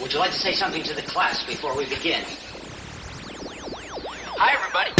[0.00, 2.22] Would you like to say something to the class before we begin?
[4.36, 4.90] Hi, everybody.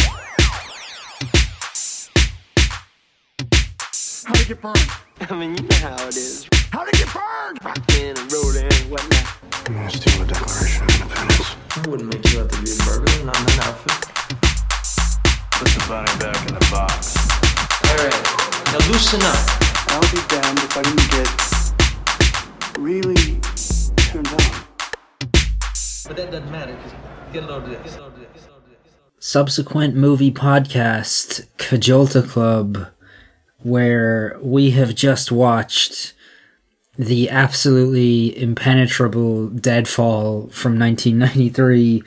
[4.24, 4.90] How'd it get burned?
[5.20, 6.48] I mean, you know how it is.
[6.72, 7.62] How'd it get burned?
[7.62, 9.36] Rockin' and rollin' and whatnot.
[9.66, 11.56] I'm gonna steal the Declaration of Independence.
[11.76, 14.00] I wouldn't make you out to be a burglar, and not in that outfit.
[15.60, 17.20] Put the bunny back in the box.
[17.84, 18.16] Alright,
[18.72, 19.44] now loosen up.
[19.92, 21.28] I'll be damned if I didn't get
[22.80, 23.40] really
[24.08, 24.65] turned on.
[26.06, 26.78] But that doesn't matter,
[27.32, 27.98] get a load of this.
[29.18, 32.86] Subsequent movie podcast, Cajolta Club,
[33.62, 36.14] where we have just watched
[36.96, 42.02] the absolutely impenetrable Deadfall from 1993,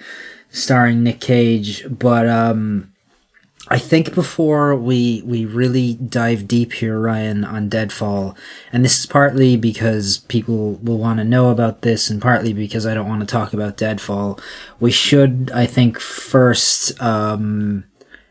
[0.50, 1.86] starring Nick Cage.
[1.90, 2.94] But um,
[3.72, 8.36] I think before we we really dive deep here, Ryan, on Deadfall,
[8.74, 12.88] and this is partly because people will want to know about this, and partly because
[12.88, 14.40] I don't want to talk about Deadfall.
[14.80, 17.84] We should, I think, first um,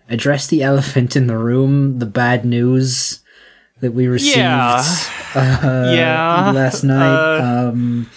[0.09, 3.21] address the elephant in the room, the bad news
[3.81, 4.83] that we received Yeah.
[5.37, 6.51] uh, Yeah.
[6.51, 7.15] last night.
[7.39, 8.11] Uh, um,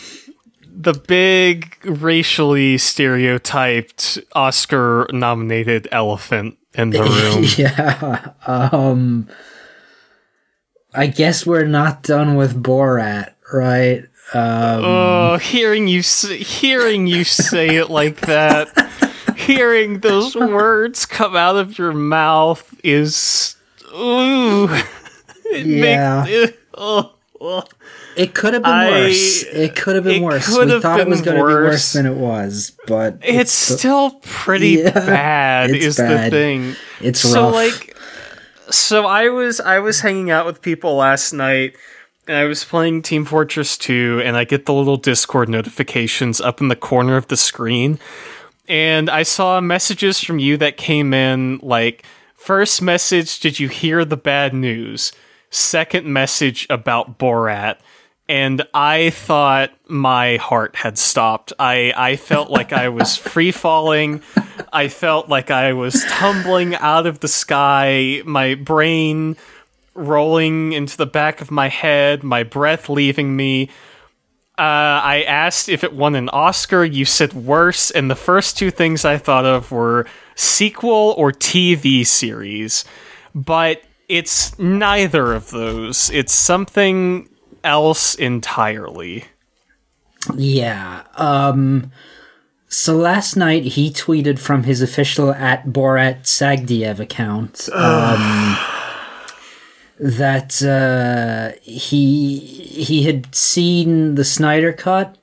[0.76, 7.46] the big racially stereotyped Oscar nominated elephant in the room.
[7.58, 8.34] yeah.
[8.48, 9.28] Um
[10.94, 14.04] I guess we're not done with Borat, right?
[14.34, 18.70] Um oh, hearing you hearing you say it like that,
[19.36, 23.56] hearing those words come out of your mouth is
[23.94, 24.70] ooh.
[25.46, 26.24] It Yeah.
[26.26, 27.64] makes oh, oh.
[28.16, 29.44] It could have been I- worse.
[29.44, 30.48] It could have been worse.
[30.48, 34.70] We thought it was going to be worse than it was, but It's still pretty
[34.84, 36.26] Yeah, bad it's is bad.
[36.32, 36.76] the thing.
[37.00, 37.54] It's so rough.
[37.56, 37.98] like
[38.70, 41.76] so I was I was hanging out with people last night
[42.28, 46.62] and I was playing Team Fortress 2 and I get the little Discord notifications up
[46.62, 48.00] in the corner of the screen
[48.70, 54.06] and I saw messages from you that came in like first message did you hear
[54.06, 55.12] the bad news
[55.50, 57.78] second message about Borat
[58.32, 61.52] and I thought my heart had stopped.
[61.60, 64.22] I, I felt like I was free falling.
[64.72, 69.36] I felt like I was tumbling out of the sky, my brain
[69.96, 73.68] rolling into the back of my head, my breath leaving me.
[74.58, 76.86] Uh, I asked if it won an Oscar.
[76.86, 82.08] You said worse, and the first two things I thought of were sequel or TV
[82.08, 82.86] series.
[83.36, 86.10] But it's neither of those.
[86.12, 87.28] It's something
[87.64, 89.26] else entirely.
[90.36, 91.04] Yeah.
[91.16, 91.92] Um
[92.74, 98.58] so last night he tweeted from his official at Borat Sagdiyev account um,
[100.00, 105.18] that uh, he he had seen the Snyder cut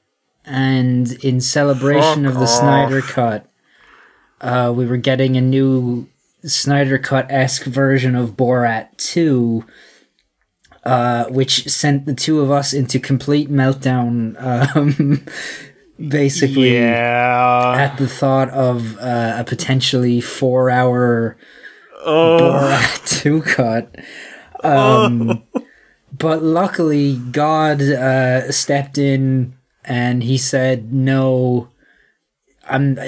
[0.45, 3.51] and in celebration Fuck of the Snyder cut
[4.43, 6.07] uh, we were getting a new
[6.45, 9.65] Snyder cut esque version of Borat 2
[10.85, 14.35] uh, which sent the two of us into complete meltdown
[14.77, 15.25] um,
[16.09, 17.75] basically Yeah.
[17.77, 21.37] at the thought of uh, a potentially four hour
[22.07, 23.95] Borat 2 cut.
[24.65, 25.43] Um,
[26.11, 31.69] But luckily, God uh, stepped in and he said, No,
[32.69, 32.99] I'm,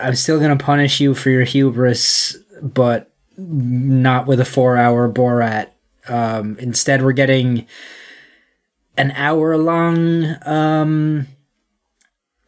[0.00, 5.10] I'm still going to punish you for your hubris, but not with a four hour
[5.10, 5.68] Borat.
[6.08, 7.66] Um, instead, we're getting
[8.96, 11.26] an hour long um,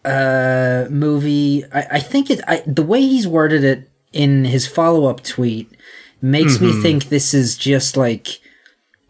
[0.04, 1.64] uh, movie.
[1.72, 2.40] I, I think it.
[2.46, 5.70] I, the way he's worded it in his follow up tweet
[6.20, 8.41] makes me think this is just like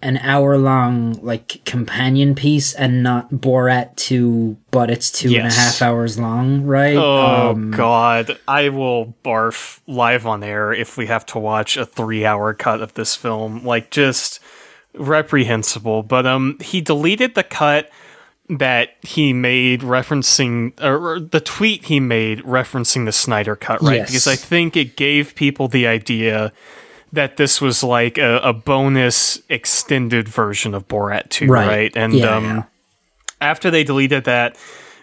[0.02, 5.50] an hour long like companion piece and not Borat two, but it's two and a
[5.52, 6.96] half hours long, right?
[6.96, 11.86] Oh Um, god, I will barf live on air if we have to watch a
[11.86, 13.64] 3-hour cut of this film.
[13.64, 14.40] Like just
[14.94, 17.90] reprehensible, but um he deleted the cut
[18.48, 23.96] that he made referencing or the tweet he made referencing the Snyder cut, right?
[23.98, 24.10] Yes.
[24.10, 26.52] Because I think it gave people the idea
[27.12, 31.66] that this was like a, a bonus extended version of Borat 2, Right.
[31.68, 31.96] right?
[31.96, 32.62] And Yeah, um yeah.
[33.40, 34.56] after they deleted that,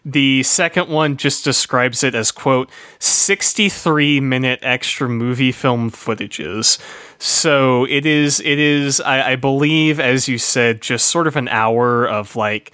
[0.06, 2.70] the second one just describes it as quote
[3.00, 6.80] 63 minute extra movie film footages.
[7.20, 11.48] So it is it is I, I believe as you said just sort of an
[11.50, 12.72] hour of like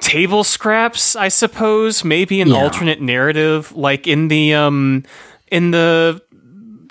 [0.00, 2.54] table scraps, I suppose, maybe an Yeah.
[2.54, 5.02] alternate narrative like in the um
[5.50, 6.22] in the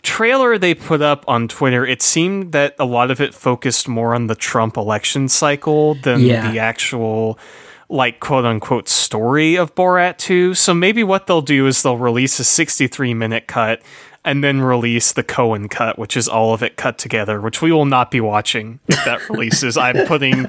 [0.02, 4.14] trailer they put up on Twitter, it seemed that a lot of it focused more
[4.16, 6.52] on the Trump election cycle than Yeah.
[6.52, 7.38] the actual
[7.90, 10.54] like quote unquote story of Borat 2.
[10.54, 13.82] So maybe what they'll do is they'll release a 63 minute cut
[14.26, 17.72] and then release the Cohen cut, which is all of it cut together, which we
[17.72, 19.78] will not be watching if that releases.
[19.78, 20.48] I'm putting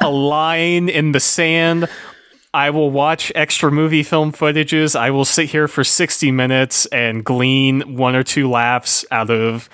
[0.00, 1.88] a line in the sand.
[2.56, 4.96] I will watch extra movie film footages.
[4.96, 9.68] I will sit here for 60 minutes and glean one or two laughs out of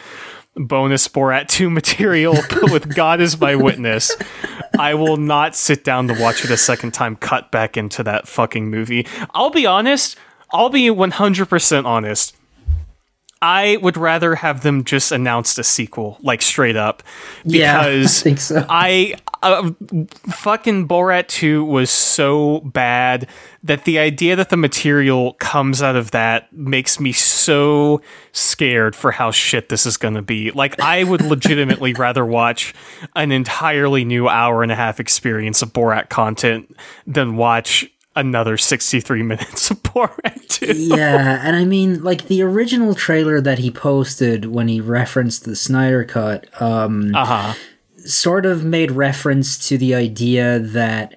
[0.57, 4.11] bonus Borat 2 material, but with God as my witness,
[4.77, 8.27] I will not sit down to watch it a second time, cut back into that
[8.27, 9.07] fucking movie.
[9.33, 10.19] I'll be honest,
[10.51, 12.35] I'll be 100% honest.
[13.41, 17.05] I would rather have them just announced a sequel, like straight up,
[17.45, 18.67] Yeah, I because think so.
[18.69, 19.71] I uh,
[20.31, 23.29] fucking Borat 2 was so bad
[23.63, 28.01] that the idea that the material comes out of that makes me so
[28.33, 30.51] scared for how shit this is going to be.
[30.53, 32.75] Like I would legitimately rather watch
[33.17, 39.23] an entirely new hour and a half experience of Borat content than watch another 63
[39.23, 40.75] minutes of Borat 2.
[40.77, 45.57] yeah, and I mean, like the original trailer that he posted when he referenced the
[45.57, 47.55] Snyder Cut, um, Uh-huh.
[48.05, 51.17] Sort of made reference to the idea that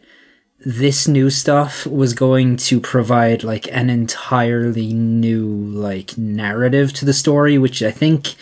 [0.60, 7.14] this new stuff was going to provide like an entirely new like narrative to the
[7.14, 8.36] story, which I think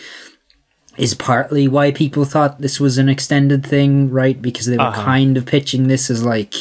[0.96, 4.40] is partly why people thought this was an extended thing, right?
[4.40, 5.04] Because they were uh-huh.
[5.04, 6.54] kind of pitching this as like,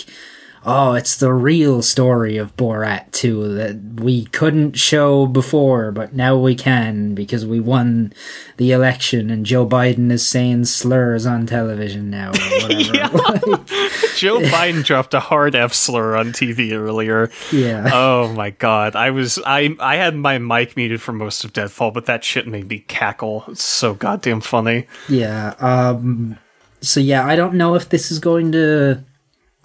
[0.65, 6.37] oh, it's the real story of Borat 2 that we couldn't show before, but now
[6.37, 8.13] we can because we won
[8.57, 13.17] the election and Joe Biden is saying slurs on television now or whatever.
[14.15, 17.29] Joe Biden dropped a hard F slur on TV earlier.
[17.51, 17.89] yeah.
[17.91, 18.95] Oh my god.
[18.95, 22.47] I was I I had my mic muted for most of Deadfall, but that shit
[22.47, 23.43] made me cackle.
[23.47, 24.87] It's so goddamn funny.
[25.09, 25.55] Yeah.
[25.59, 26.37] Um
[26.81, 29.03] so yeah, I don't know if this is going to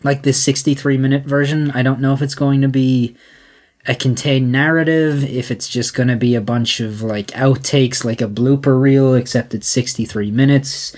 [0.02, 1.70] like this 63 minute version.
[1.72, 3.16] I don't know if it's going to be
[3.86, 8.20] a contained narrative, if it's just going to be a bunch of like outtakes like
[8.20, 10.94] a blooper reel except it's 63 minutes.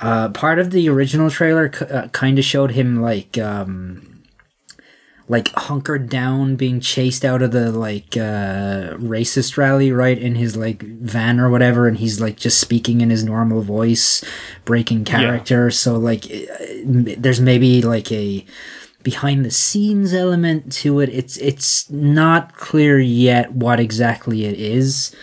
[0.00, 4.11] Uh part of the original trailer c- uh, kind of showed him like um
[5.28, 10.56] like hunkered down being chased out of the like uh racist rally right in his
[10.56, 14.24] like van or whatever and he's like just speaking in his normal voice
[14.64, 15.70] breaking character.
[15.70, 18.44] So like uh, there's maybe like a
[19.02, 21.08] behind the scenes element to it.
[21.08, 25.14] It's it's not clear yet what exactly it is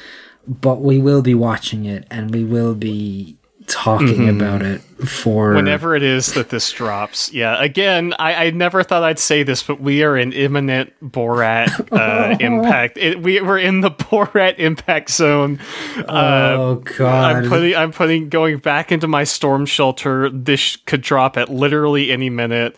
[0.47, 3.37] but we will be watching it and we will be
[3.69, 7.31] talking about it for Whenever it is that this drops.
[7.31, 11.92] Yeah, again, I, I never thought I'd say this, but we are in imminent Borat
[11.92, 12.98] uh, impact.
[12.98, 15.60] It, we, we're in the Borat impact zone.
[15.98, 20.30] Uh, oh god I'm putting I'm putting going back into my storm shelter.
[20.30, 22.75] This could drop at literally any minute.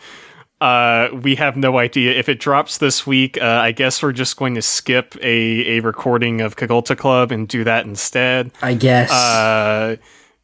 [0.60, 3.36] Uh, we have no idea if it drops this week.
[3.36, 7.48] Uh, I guess we're just going to skip a, a recording of Kagulta Club and
[7.48, 8.52] do that instead.
[8.62, 9.96] i guess Uh,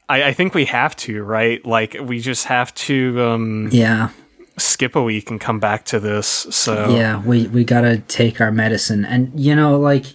[0.08, 1.64] I, I think we have to, right?
[1.64, 4.10] Like we just have to um, yeah
[4.56, 6.26] skip a week and come back to this.
[6.26, 10.06] So Yeah, we we gotta take our medicine, and you know, like,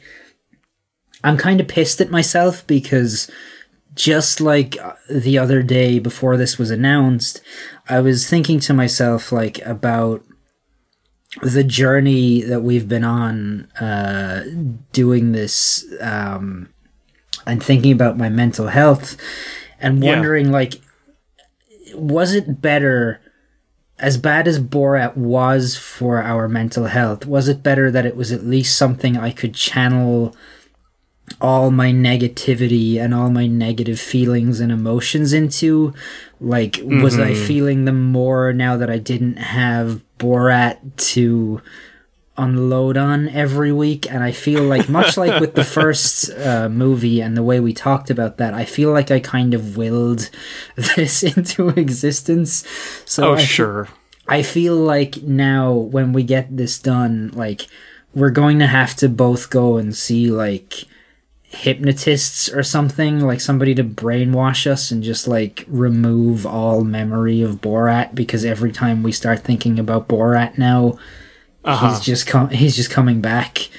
[1.24, 3.30] I'm kind of pissed at myself because
[3.96, 7.42] just like uh, the other day before this was announced,
[7.88, 10.24] I was thinking to myself like about
[11.42, 14.44] the journey that we've been on uh,
[14.92, 16.70] doing this um,
[17.46, 19.18] and thinking about my mental health
[19.84, 20.16] and Yeah.
[20.16, 20.82] wondering like
[21.94, 23.20] was it better
[24.00, 28.32] as bad as Borat was for our mental health, was it better that it was
[28.32, 30.36] at least something I could channel
[31.40, 35.94] all my negativity and all my negative feelings and emotions into?
[36.42, 37.46] Like, was I mm-hmm.
[37.46, 40.80] feeling them more now that I didn't have Borat
[41.14, 41.62] to
[42.38, 44.12] unload on every week?
[44.12, 47.74] And I feel like, much like with the first uh, movie and the way we
[47.74, 50.30] talked about that, I feel like I kind of willed
[50.76, 52.68] this into existence.
[53.06, 53.88] So Oh I sure.
[54.28, 57.68] I feel like now when we get this done, like
[58.14, 60.86] we're going to have to both go and see like
[61.54, 67.62] hypnotists or something, like somebody to brainwash us and just like remove all memory of
[67.62, 70.98] Borat because every time we start thinking about Borat now,
[71.64, 71.90] Uh-huh.
[71.90, 73.70] he's just com- he's just coming back.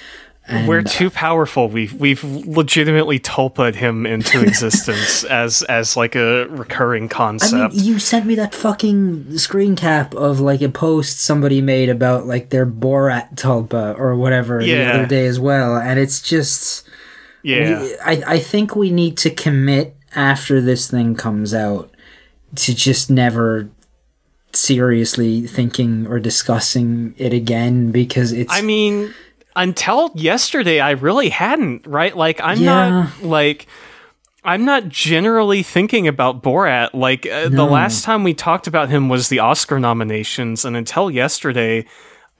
[0.46, 1.70] And We're too uh, powerful.
[1.70, 7.74] We've we've legitimately tulpa'd him into existence as as like a recurring I mean, concept.
[7.74, 12.50] you sent me that fucking screen cap of like a post somebody made about like
[12.50, 16.86] their Borat tulpa or whatever the other day as well, and it's just
[17.42, 17.80] yeah.
[17.80, 21.90] we- I I think we need to commit after this thing comes out
[22.56, 23.70] to just never
[24.56, 29.12] seriously thinking or discussing it again because it's I mean,
[29.56, 32.16] until yesterday, I really hadn't, right?
[32.16, 32.88] Like, I'm Yeah.
[32.90, 33.66] not, like,
[34.44, 36.90] I'm not generally thinking about Borat.
[36.92, 41.10] Like, uh, the last time we talked about him was the Oscar nominations, and until
[41.10, 41.86] yesterday,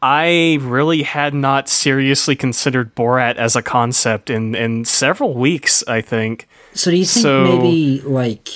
[0.02, 6.02] I really had not seriously considered Borat as a concept in, in several weeks, I
[6.02, 6.46] think.
[6.74, 8.48] So do you think So- maybe like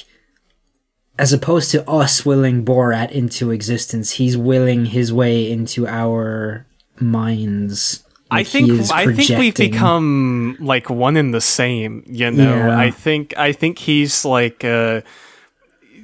[1.19, 6.65] as opposed to us willing Borat into existence, he's willing his way into our
[7.01, 8.05] minds?
[8.31, 12.05] I Like, he think I think we've become like one in the same.
[12.07, 12.79] You know, Yeah.
[12.79, 15.01] I think I think he's like uh,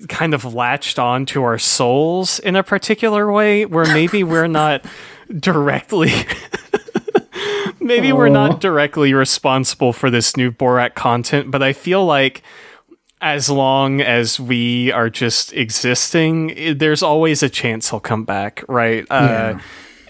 [0.09, 4.85] kind of latched on to our souls in a particular way, where maybe we're not
[5.39, 6.13] directly.
[7.81, 12.43] maybe we're not directly responsible for this new Borat content, but I feel like
[13.25, 19.07] as long as we are just existing, there's always a chance he'll come back, right?
[19.11, 19.55] Uh,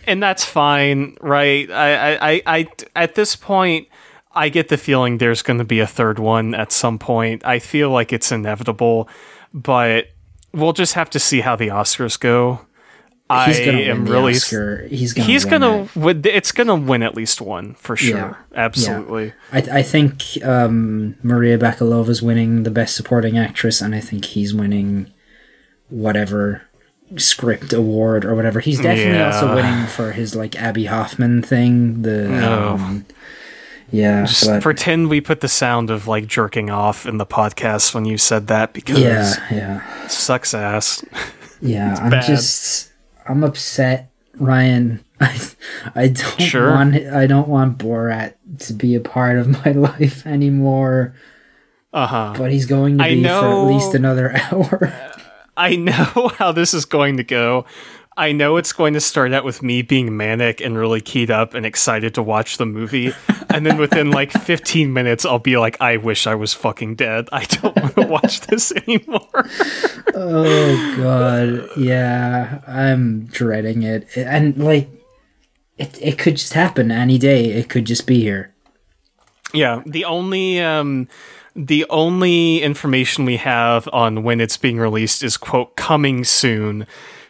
[0.09, 1.71] and that's fine, right?
[1.71, 3.87] I, I, I, I, at this point,
[4.33, 7.47] I get the feeling there's going to be a third one at some point.
[7.47, 9.09] I feel like it's inevitable,
[9.53, 10.09] but
[10.53, 12.67] we'll just have to see how the Oscars go.
[13.31, 14.35] I am really.
[14.35, 14.87] Oscar.
[14.89, 15.27] He's gonna.
[15.27, 15.89] He's win gonna.
[16.11, 16.27] it.
[16.27, 18.17] It's gonna win at least one for sure.
[18.17, 18.35] Yeah.
[18.55, 19.33] Absolutely.
[19.53, 24.55] I, I think um, Maria Bakalova's winning the Best Supporting Actress, and I think he's
[24.55, 25.11] winning
[25.89, 26.63] whatever
[27.17, 28.61] script award or whatever.
[28.61, 29.33] He's definitely Yeah.
[29.35, 32.03] also winning for his like Abbie Hoffman thing.
[32.03, 32.69] The No.
[32.71, 33.07] um,
[33.91, 37.95] yeah, Just but pretend we put the sound of like jerking off in the podcast
[37.95, 41.05] when you said that because yeah, yeah, sucks ass.
[41.61, 41.95] yeah.
[42.01, 42.25] I'm bad.
[42.27, 42.91] just
[43.29, 45.05] I'm upset, Ryan.
[45.21, 45.39] I
[45.95, 46.71] I don't Sure.
[46.71, 51.15] want I don't want Borat to be a part of my life anymore.
[51.93, 52.35] Uh huh.
[52.37, 54.93] But he's going to I be for at least another hour.
[55.57, 57.65] I know how this is going to go.
[58.17, 61.55] I know it's going to start out with me being manic and really keyed up
[61.55, 63.13] and excited to watch the movie.
[63.51, 67.29] And then within like 15 minutes, I'll be like, I wish I was fucking dead.
[67.33, 69.49] I don't want to watch this anymore.
[70.15, 74.89] Oh god, yeah, I'm dreading it, and like,
[75.77, 77.47] it it could just happen any day.
[77.47, 78.55] It could just be here.
[79.53, 79.83] yeah.
[79.87, 81.09] The only, um,
[81.57, 86.87] the only information we have on when it's being released is quote coming soon.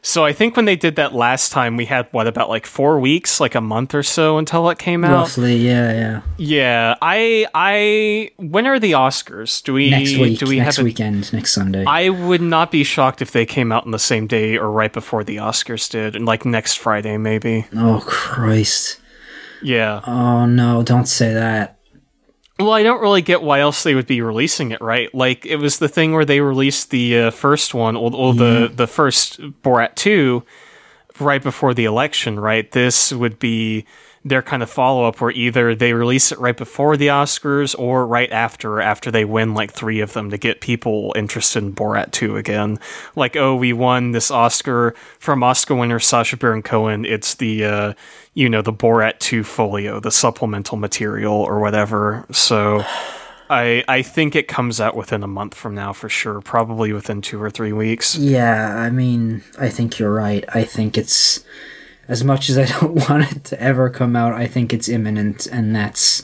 [0.07, 3.01] So I think when they did that last time, we had what about like four
[3.01, 5.13] weeks, like a month or so until it came out.
[5.13, 6.21] Roughly, yeah, yeah.
[6.37, 8.31] Yeah, I, I.
[8.37, 9.63] When are the Oscars?
[9.65, 9.89] Do we?
[9.89, 10.83] Next week, do we next have?
[10.83, 11.87] A, weekend, next Sunday.
[11.87, 14.93] I would not be shocked if they came out on the same day or right
[14.93, 17.67] before the Oscars did, and like next Friday maybe.
[17.75, 19.01] oh Christ!
[19.63, 20.03] Yeah.
[20.07, 20.83] Oh no!
[20.83, 21.79] Don't say that.
[22.59, 25.13] Well, I don't really get why else they would be releasing it, right?
[25.13, 28.71] Like it was the thing where they released the uh, first one, or, or the
[28.73, 30.45] the first Borat two,
[31.19, 32.71] right before the election, right?
[32.71, 33.87] This would be
[34.25, 38.07] their kind of follow up, where either they release it right before the Oscars or
[38.07, 42.11] right after, after they win like three of them to get people interested in Borat
[42.11, 42.79] two again.
[43.15, 47.05] Like, oh, we won this Oscar from Oscar winner Sacha Baron Cohen.
[47.05, 47.95] It's the uh,
[48.33, 52.27] you know the Borat two folio, the supplemental material or whatever.
[52.33, 52.85] So.
[53.51, 57.21] I, I think it comes out within a month from now for sure, probably within
[57.21, 58.17] two or three weeks.
[58.17, 60.45] Yeah, I mean, I think you're right.
[60.55, 61.45] I think it's
[62.09, 64.33] as much as I don't want it to ever come out.
[64.35, 66.23] I think it's imminent, and that's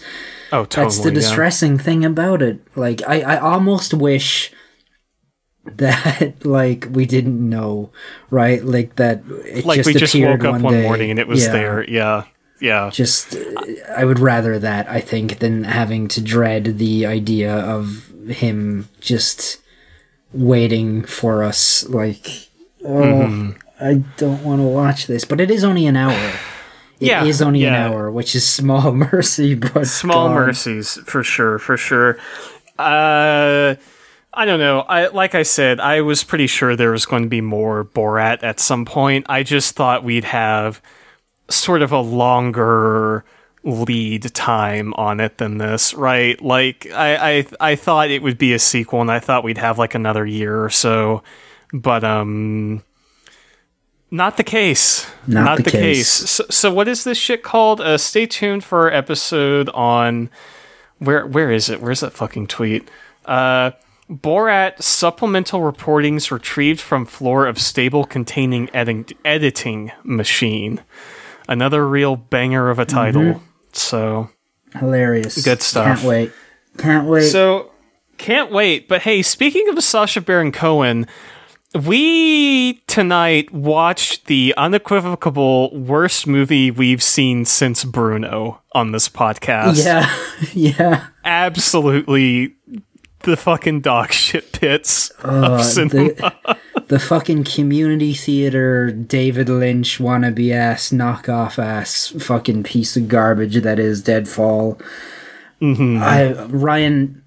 [0.53, 0.85] Oh, totally.
[0.87, 1.15] That's the yeah.
[1.15, 2.61] distressing thing about it.
[2.77, 4.53] Like I, I almost wish
[5.65, 7.91] that like we didn't know,
[8.31, 8.65] right?
[8.65, 11.45] Like that it Like just we just woke up one, one morning and it was
[11.45, 11.53] Yeah.
[11.53, 11.85] there.
[11.91, 12.25] Yeah,
[12.61, 12.91] yeah.
[12.93, 13.37] Just
[13.97, 19.59] I would rather that I think than having to dread the idea of him just
[20.33, 22.49] waiting for us like
[22.85, 23.51] oh Mm-hmm.
[23.81, 26.13] I don't want to watch this, but it is only an hour.
[27.01, 27.69] It is Yeah, only yeah.
[27.87, 30.35] an hour, which is small mercy, but Small God.
[30.35, 32.19] mercies for sure, for sure.
[32.79, 33.75] Uh,
[34.33, 34.81] I don't know.
[34.81, 38.43] I like I said, I was pretty sure there was going to be more Borat
[38.43, 39.27] at some point.
[39.29, 40.81] I just thought we'd have
[41.49, 43.25] sort of a longer
[43.65, 46.41] lead time on it than this, right?
[46.41, 49.79] Like I, I I thought it would be a sequel and I thought we'd have
[49.79, 51.23] like another year or so.
[51.73, 52.83] But um
[54.11, 55.11] not the case.
[55.27, 56.21] Not the the case.
[56.21, 56.31] case.
[56.31, 57.81] So, so what is this shit called?
[57.81, 60.31] Uh, stay tuned for our episode on
[60.99, 61.81] where where is it?
[61.81, 62.89] Where's that fucking tweet?
[63.25, 63.73] Uh
[64.11, 70.81] Borat supplemental reportings retrieved from floor of stable containing edit- editing machine.
[71.49, 73.23] Another real banger of a title.
[73.23, 73.45] Mm-hmm.
[73.73, 74.31] So
[74.77, 75.45] Hilarious.
[75.45, 75.99] Good stuff.
[76.01, 76.33] Can't wait.
[76.79, 77.29] Can't wait.
[77.29, 77.71] so
[78.19, 78.89] can't wait.
[78.89, 81.07] But hey, speaking of Sacha Baron Cohen,
[81.75, 89.85] we tonight watched the unequivocal worst movie we've seen since Bruno on this podcast.
[89.85, 90.11] Yeah,
[90.53, 91.07] yeah.
[91.25, 92.55] Absolutely
[93.23, 96.15] the fucking dog shit pits Uh, of cinema.
[96.15, 96.57] the,
[96.89, 103.79] the fucking community theater David Lynch wannabe ass knockoff ass fucking piece of garbage that
[103.79, 104.81] is Deadfall.
[105.63, 107.20] I Ryan,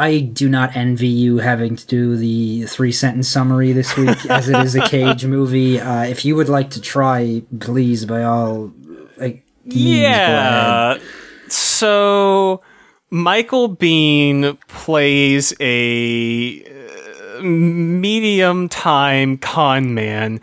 [0.00, 4.48] I do not envy you having to do the three sentence summary this week, as
[4.48, 5.78] it is a Cage movie.
[5.78, 8.72] Uh, if you would like to try, please, by all
[9.18, 10.96] like, means, go ahead.
[10.96, 10.98] Yeah.
[11.48, 12.62] So
[13.10, 20.40] Michael Biehn plays a uh, medium time con man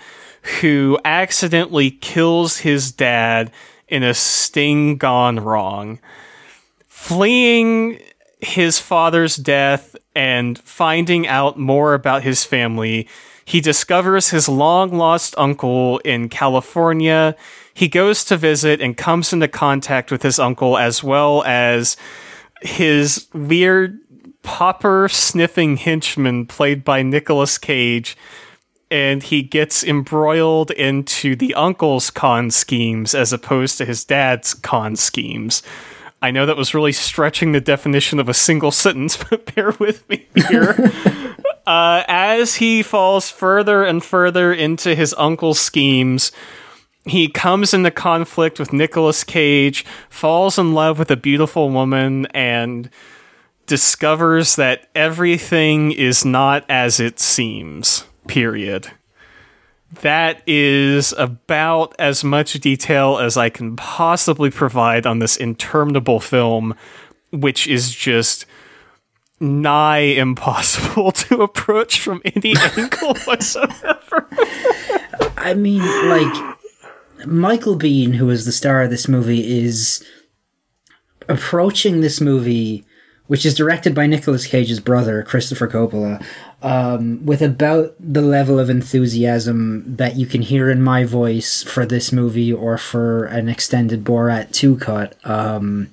[0.61, 3.51] who accidentally kills his dad
[3.87, 5.97] in a sting gone wrong.
[6.87, 7.99] Fleeing
[8.39, 13.07] his father's death and finding out more about his family,
[13.45, 17.35] he discovers his long lost uncle in California.
[17.73, 21.95] He goes to visit and comes into contact with his uncle as well as
[22.61, 23.99] his weird
[24.43, 28.17] popper sniffing henchman played by Nicolas Cage.
[28.89, 34.95] And he gets embroiled into the uncle's con schemes as opposed to his dad's con
[34.95, 35.61] schemes.
[36.21, 40.07] I know that was really stretching the definition of a single sentence, but bear with
[40.09, 40.91] me here.
[41.67, 46.31] uh, as he falls further and further into his uncle's schemes,
[47.05, 52.89] he comes into conflict with Nicolas Cage, falls in love with a beautiful woman, and
[53.65, 58.05] discovers that everything is not as it seems.
[58.27, 58.91] Period.
[60.01, 66.75] That is about as much detail as I can possibly provide on this interminable film,
[67.31, 68.45] which is just
[69.39, 74.27] nigh impossible to approach from any angle whatsoever.
[75.37, 76.57] I mean, like
[77.25, 80.03] Michael Biehn, who is the star of this movie, is
[81.29, 82.85] approaching this movie,
[83.27, 86.23] which is directed by Nicolas Cage's brother, Christopher Coppola,
[86.61, 91.85] um, with about the level of enthusiasm that you can hear in my voice for
[91.85, 95.15] this movie or for an extended Borat 2 cut.
[95.23, 95.89] Um,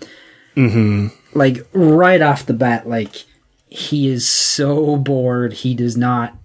[1.35, 3.25] Like, right off the bat, like,
[3.69, 5.53] he is so bored.
[5.53, 6.37] He does not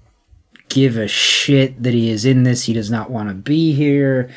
[0.67, 2.63] give a shit that he is in this.
[2.63, 4.29] He does not want to be here.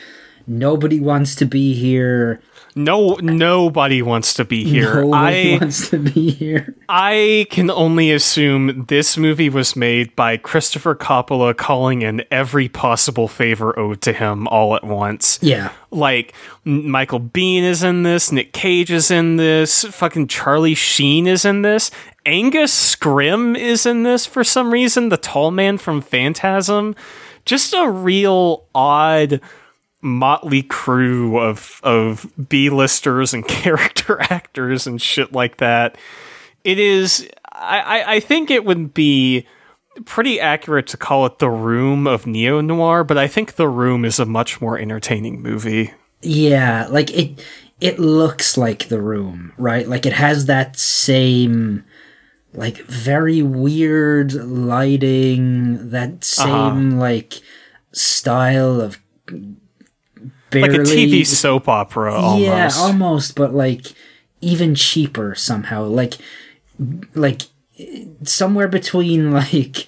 [0.47, 2.41] Nobody wants to be here.
[2.75, 5.03] No, nobody wants to be here.
[5.03, 6.75] Nobody I wants to be here.
[6.89, 13.29] I can only assume this movie was made by Christopher Coppola calling in every possible
[13.29, 15.39] favor owed to him all at once.
[15.43, 15.73] Yeah.
[15.91, 16.33] Like
[16.65, 21.63] Michael Biehn is in this, Nick Cage is in this, fucking Charlie Sheen is in
[21.63, 21.91] this,
[22.25, 26.95] Angus Scrimm is in this for some reason, the tall man from Phantasm.
[27.45, 29.41] Just a real odd
[30.03, 35.97] motley crew of of B-listers and character actors and shit like that.
[36.65, 39.47] It is I, I, I think it would be
[40.05, 44.05] pretty accurate to call it the room of neo noir, but I think the room
[44.05, 45.93] is a much more entertaining movie.
[46.23, 47.45] Yeah, like it
[47.81, 49.89] it looks like the room, right?
[49.89, 51.85] Like it has that same
[52.55, 56.71] like very weird lighting, that uh-huh.
[56.73, 57.41] same like
[57.93, 58.99] style of
[60.53, 62.43] barely Like a TV soap opera almost.
[62.43, 63.87] Yeah, almost, but like
[64.41, 65.85] even cheaper somehow.
[65.85, 66.15] Like
[67.15, 67.43] like
[68.25, 69.87] somewhere between like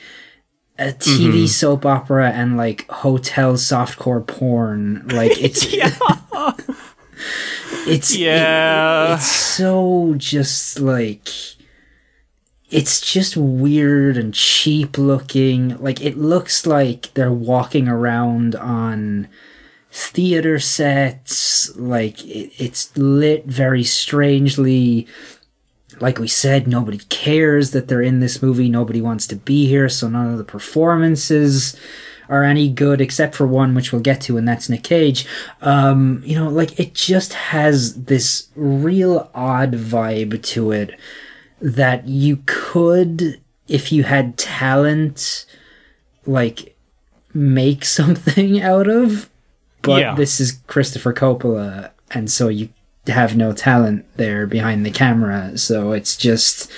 [0.79, 1.47] a TV Mm-hmm.
[1.47, 5.07] soap opera and like hotel softcore porn.
[5.09, 5.65] Like it's
[7.87, 9.15] it's it- Yeah.
[9.15, 11.29] it's so just like
[12.71, 15.79] it's just weird and cheap looking.
[15.81, 19.29] Like it looks like they're walking around on
[19.95, 21.75] theater sets.
[21.77, 25.07] Like it, it's lit very strangely.
[26.01, 28.69] Like we said, nobody cares that they're in this movie.
[28.69, 31.79] Nobody wants to be here, so none of the performances
[32.29, 35.27] are any good except for one which we'll get to and that's Nick Cage.
[35.61, 40.99] Um, you know, like it just has this real odd vibe to it
[41.61, 45.47] that you could if you had talent
[46.27, 46.75] like
[47.33, 49.29] make something out of
[49.85, 50.15] but Yeah.
[50.15, 52.69] this is Christopher Coppola and so you
[53.07, 56.71] have no talent there behind the camera so it's just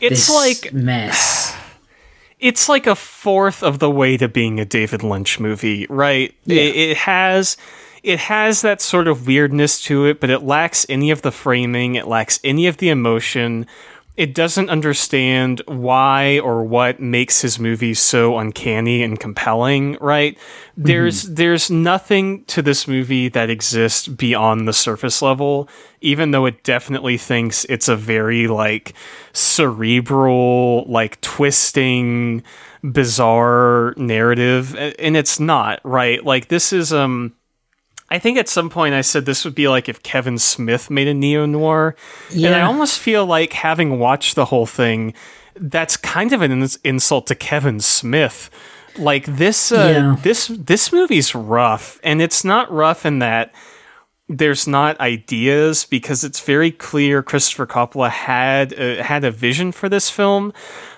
[0.00, 1.54] It's like mess
[2.40, 6.34] it's like a fourth of the way to being a David Lynch movie, right?
[6.44, 6.62] Yeah.
[6.62, 7.56] It, it has
[8.04, 11.96] it has that sort of weirdness to it, but it lacks any of the framing,
[11.96, 13.66] it lacks any of the emotion.
[14.18, 20.36] It doesn't understand why or what makes his movies so uncanny and compelling, right?
[20.76, 25.68] There's there's nothing to this movie that exists beyond the surface level,
[26.00, 28.92] even though it definitely thinks it's a very like
[29.32, 32.42] cerebral, like twisting,
[32.82, 36.24] bizarre narrative, and it's not, right?
[36.24, 37.34] Like this is um
[38.10, 41.08] I think at some point I said this would be like if Kevin Smith made
[41.08, 41.94] a neo noir.
[42.34, 45.12] And I almost feel like having watched the whole thing,
[45.54, 48.48] that's kind of an ins- insult to Kevin Smith.
[48.96, 50.16] Like this, uh, Yeah.
[50.22, 53.52] this this movie's rough, and it's not rough in that
[54.30, 59.88] there's not ideas because it's very clear Christopher Coppola had uh, had a vision for
[59.88, 60.52] this film,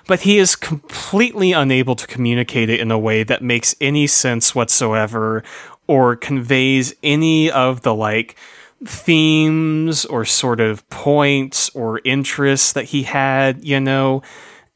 [0.07, 4.53] but he is completely unable to communicate it in a way that makes any sense
[4.53, 5.43] whatsoever
[5.91, 8.37] or conveys any of the like
[8.85, 14.21] themes or sort of points or interests that he had, you know.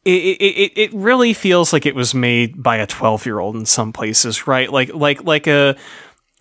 [0.03, 3.65] It, it, it, really feels like it was made by a 12 year old in
[3.65, 4.69] some places, right?
[4.69, 5.77] Like like like a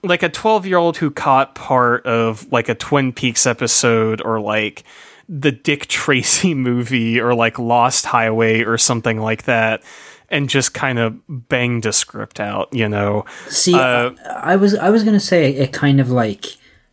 [0.02, 4.40] like a 12 year old who caught part of like a Twin Peaks episode or
[4.40, 4.82] like
[5.28, 9.84] the Dick Tracy movie or like Lost Highway or something like that
[10.30, 13.24] and just kind of banged a script out, you know.
[13.48, 16.46] See, Uh, I was I was gonna say it kind of like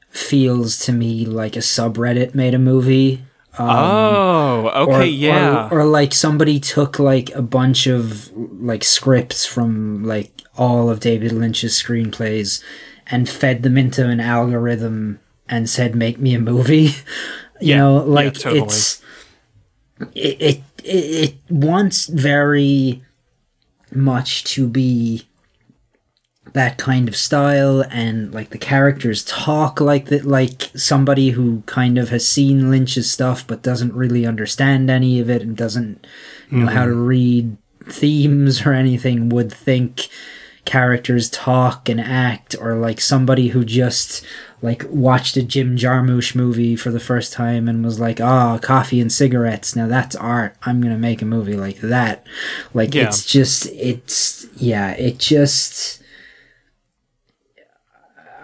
[0.09, 3.23] feels to me like a subreddit made a movie.
[3.59, 5.67] oh, okay, or, yeah.
[5.71, 8.29] or, or like somebody took like a bunch of
[8.61, 12.63] like scripts from like all of David Lynch's screenplays
[13.07, 16.75] and fed them into an algorithm and said, "Make me a movie."
[17.61, 18.61] you Yeah, know, yeah, like totally.
[18.63, 19.01] it's
[20.13, 23.03] it, it it it wants very
[23.95, 25.27] much to be
[26.53, 31.97] that kind of style and like the characters talk like that like somebody who kind
[31.97, 36.05] of has seen Lynch's stuff but doesn't really understand any of it and doesn't
[36.49, 37.05] know how to mm-hmm.
[37.05, 40.09] read themes or anything would think
[40.65, 44.23] characters talk and act or like somebody who just
[44.61, 49.01] like watched a Jim Jarmusch movie for the first time and was like, "Ah, coffee
[49.01, 49.75] and cigarettes.
[49.75, 50.55] Now that's art.
[50.63, 52.25] I'm going to make a movie like that."
[52.73, 53.07] Like Yeah.
[53.07, 56.01] it's just it's yeah, it just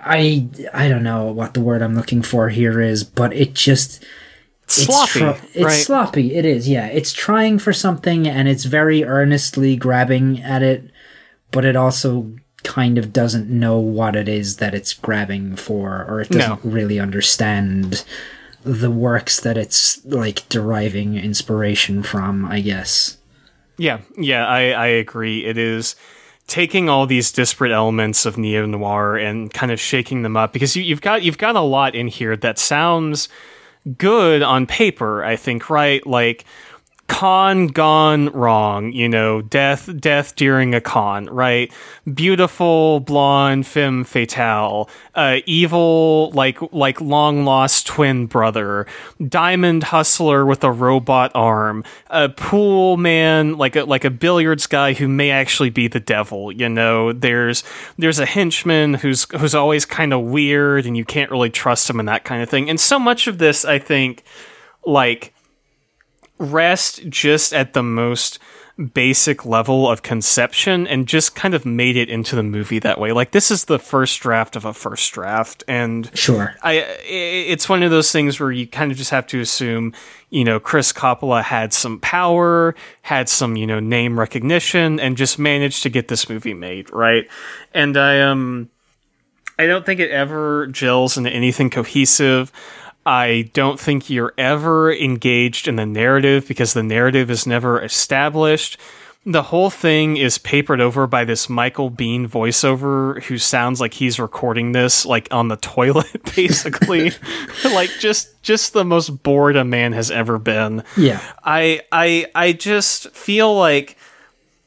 [0.04, 4.04] I I don't know what the word I'm looking for here is, but it just
[4.64, 5.72] it's Sloppy, tr- it's right?
[5.72, 6.36] sloppy.
[6.36, 6.88] It is, yeah.
[6.88, 10.90] It's trying for something and it's very earnestly grabbing at it,
[11.52, 12.32] but it also
[12.64, 17.00] kind of doesn't know what it is that it's grabbing for, or it doesn't really
[17.00, 18.04] understand
[18.64, 23.18] the works that it's like deriving inspiration from, I guess.
[23.78, 25.46] Yeah, yeah, I, I agree.
[25.46, 25.96] It is
[26.48, 30.76] taking all these disparate elements of neo noir and kind of shaking them up because
[30.76, 33.30] you, you've got you've got a lot in here that sounds
[33.98, 35.24] good on paper.
[35.24, 36.46] I think right, like
[37.08, 38.92] con gone wrong.
[38.92, 41.26] You know, death death during a con.
[41.26, 41.72] Right,
[42.14, 48.86] beautiful blonde femme fatale, uh, evil like like long lost twin brother,
[49.28, 54.94] diamond hustler with a robot arm, a pool man like a like a billiards guy
[54.94, 56.52] who may actually be the devil.
[56.52, 57.64] You know, there's
[57.98, 62.00] there's a henchman who's who's always kind of weird and you can't really trust him
[62.00, 62.70] and that kind of thing.
[62.70, 64.24] And so much of this, I think,
[64.86, 65.34] like
[66.38, 68.40] rest just at the most
[68.94, 73.12] basic level of conception and just kind of made it into the movie that way.
[73.12, 76.54] Like this is the first draft of a first draft and Sure.
[76.62, 76.74] I
[77.04, 79.94] it's one of those things where you kind of just have to assume,
[80.30, 85.40] you know, Chris Coppola had some power, had some, you know, name recognition and just
[85.40, 87.28] managed to get this movie made, right?
[87.74, 88.70] And I um
[89.58, 92.52] I don't think it ever gels into anything cohesive.
[93.08, 98.78] I don't think you're ever engaged in the narrative because the narrative is never established.
[99.26, 104.20] The whole thing is papered over by this Michael Biehn voiceover who sounds like he's
[104.20, 107.12] recording this like on the toilet basically.
[107.64, 110.84] like just just the most bored a man has ever been.
[110.98, 111.22] Yeah.
[111.46, 113.98] I I I just feel like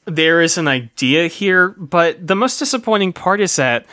[0.06, 3.84] there is an idea here, but the most disappointing part is that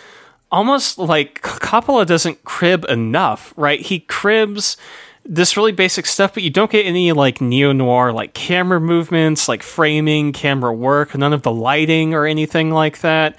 [0.52, 3.82] almost like Coppola doesn't crib enough, right?
[3.82, 4.78] He cribs
[5.26, 9.48] this really basic stuff, but you don't get any like neo noir like camera movements,
[9.48, 13.38] like framing, camera work, none of the lighting or anything like that.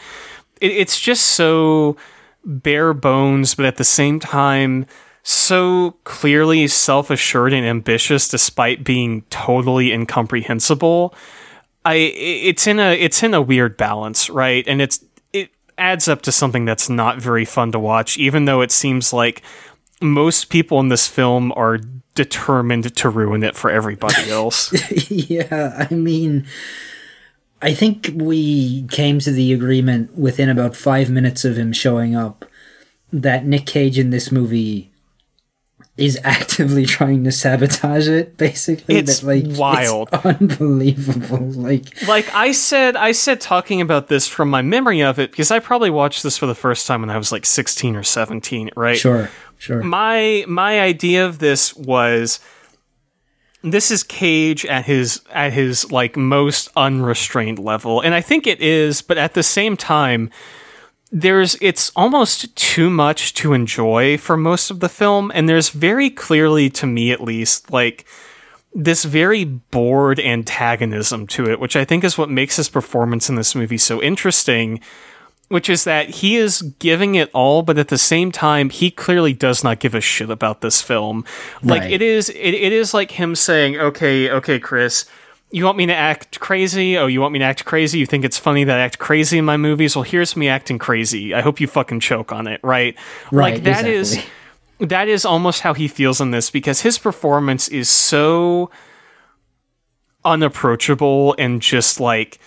[0.60, 1.96] It, it's just so
[2.44, 4.86] bare bones, but at the same time,
[5.22, 11.14] so clearly self assured and ambitious despite being totally incomprehensible.
[11.84, 14.66] I it's in a it's in a weird balance, right?
[14.66, 15.07] And it's it
[15.78, 19.42] adds up to something that's not very fun to watch, even though it seems like
[20.00, 21.78] most people in this film are
[22.14, 24.72] determined to ruin it for everybody else.
[25.10, 26.46] yeah, I mean,
[27.62, 32.44] I think we came to the agreement within about five minutes of him showing up
[33.12, 34.87] that Nick Cage in this movie
[35.98, 38.36] is actively trying to sabotage it.
[38.36, 40.08] Basically, It's that, like wild.
[40.12, 41.50] it's unbelievable.
[41.50, 45.50] Like, like I said, I said talking about this from my memory of it because
[45.50, 48.70] I probably watched this for the first time when I was like 16 or 17,
[48.76, 48.96] right?
[48.96, 52.40] sure, sure, my my idea of this was
[53.62, 58.60] this is Cage at his at his like most unrestrained level and I think it
[58.60, 60.30] is but at the same time
[61.10, 66.10] there's it's almost too much to enjoy for most of the film and there's very
[66.10, 68.06] clearly to me at least like
[68.74, 73.36] this very bored antagonism to it which I think is what makes his performance in
[73.36, 74.80] this movie so interesting
[75.48, 79.32] which is that he is giving it all, but at the same time, he clearly
[79.32, 81.24] does not give a shit about this film.
[81.62, 85.06] Like it is, it, it is like him saying, "Okay, okay, Chris,
[85.50, 86.98] you want me to act crazy?
[86.98, 87.98] Oh, you want me to act crazy?
[87.98, 89.96] You think it's funny that I act crazy in my movies?
[89.96, 91.32] Well, here's me acting crazy.
[91.34, 92.94] I hope you fucking choke on it, right?
[93.30, 94.86] Right, Like that is exactly.
[94.86, 98.70] that is almost how he feels in this because his performance is so
[100.24, 102.38] unapproachable and just like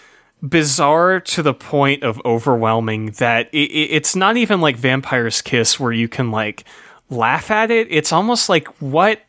[0.43, 5.79] bizarre to the point of overwhelming that it, it, it's not even like Vampire's Kiss
[5.79, 6.65] where you can like
[7.09, 7.87] laugh at it.
[7.89, 9.21] It's almost like what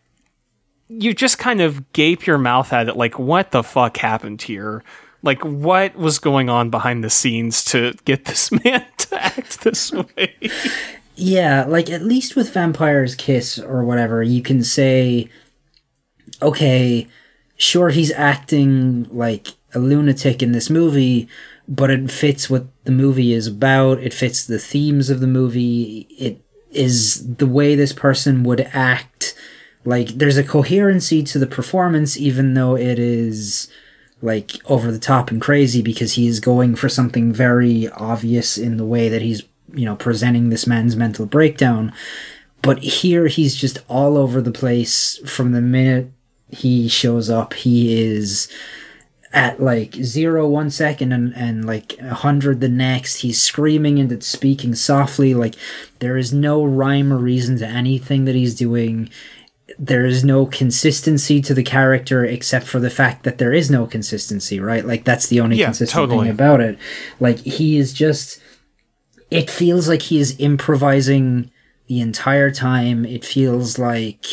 [0.99, 4.83] you just kind of gape your mouth at it, like what the fuck happened here.
[5.23, 9.93] Like what was going on behind the scenes to get this man to act this
[9.93, 10.35] way?
[11.15, 15.29] Yeah, like at least with Vampire's Kiss or whatever, you can say,
[16.41, 17.07] okay,
[17.57, 21.29] sure, he's acting like a lunatic in this movie,
[21.69, 23.99] but it fits what the movie is about.
[23.99, 26.07] It fits the themes of the movie.
[26.11, 29.35] It is the way this person would act.
[29.85, 33.69] Like, there's a coherency to the performance, even though it is
[34.23, 38.77] like over the top and crazy because he is going for something very obvious in
[38.77, 39.43] the way that he's
[39.75, 41.93] you know presenting this man's mental breakdown.
[42.63, 45.19] But here he's just all over the place.
[45.29, 46.13] From the minute
[46.49, 48.49] he shows up he is
[49.33, 53.17] at like zero one second and, and like a hundred the next.
[53.17, 55.35] He's screaming and it's speaking softly.
[55.35, 55.57] Like
[55.99, 59.11] there is no rhyme or reason to anything that he's doing
[59.83, 63.85] there is no consistency to the character except for the fact that there is no
[63.85, 64.87] consistency, right?
[64.87, 66.27] Like that's the only Yeah, consistent totally.
[66.29, 66.79] thing about it.
[67.19, 68.41] Like he is just
[69.31, 71.51] it feels like he is improvising
[71.89, 73.05] the entire time.
[73.05, 74.25] It feels like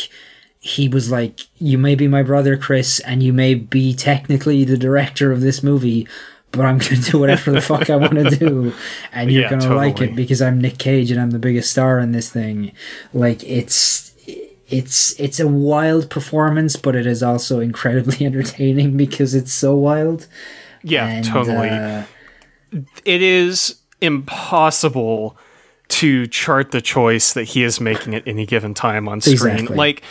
[0.60, 4.76] he was like, You may be my brother, Chris, and you may be technically the
[4.78, 6.06] director of this movie,
[6.52, 8.72] but I'm gonna do whatever the fuck I wanna do.
[9.12, 11.98] And you're Yeah, gonna like it because I'm Nick Cage and I'm the biggest star
[11.98, 12.72] in this thing.
[13.12, 14.09] Like it's
[14.70, 20.26] it's it's a wild performance, but it is also incredibly entertaining because it's so wild.
[20.82, 21.68] Yeah, And, totally.
[21.68, 22.04] uh,
[23.04, 25.36] it is impossible
[25.88, 29.34] to chart the choice that he is making at any given time on screen.
[29.34, 29.76] Exactly.
[29.76, 30.02] Like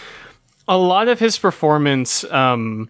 [0.68, 2.90] a lot of his performance, um,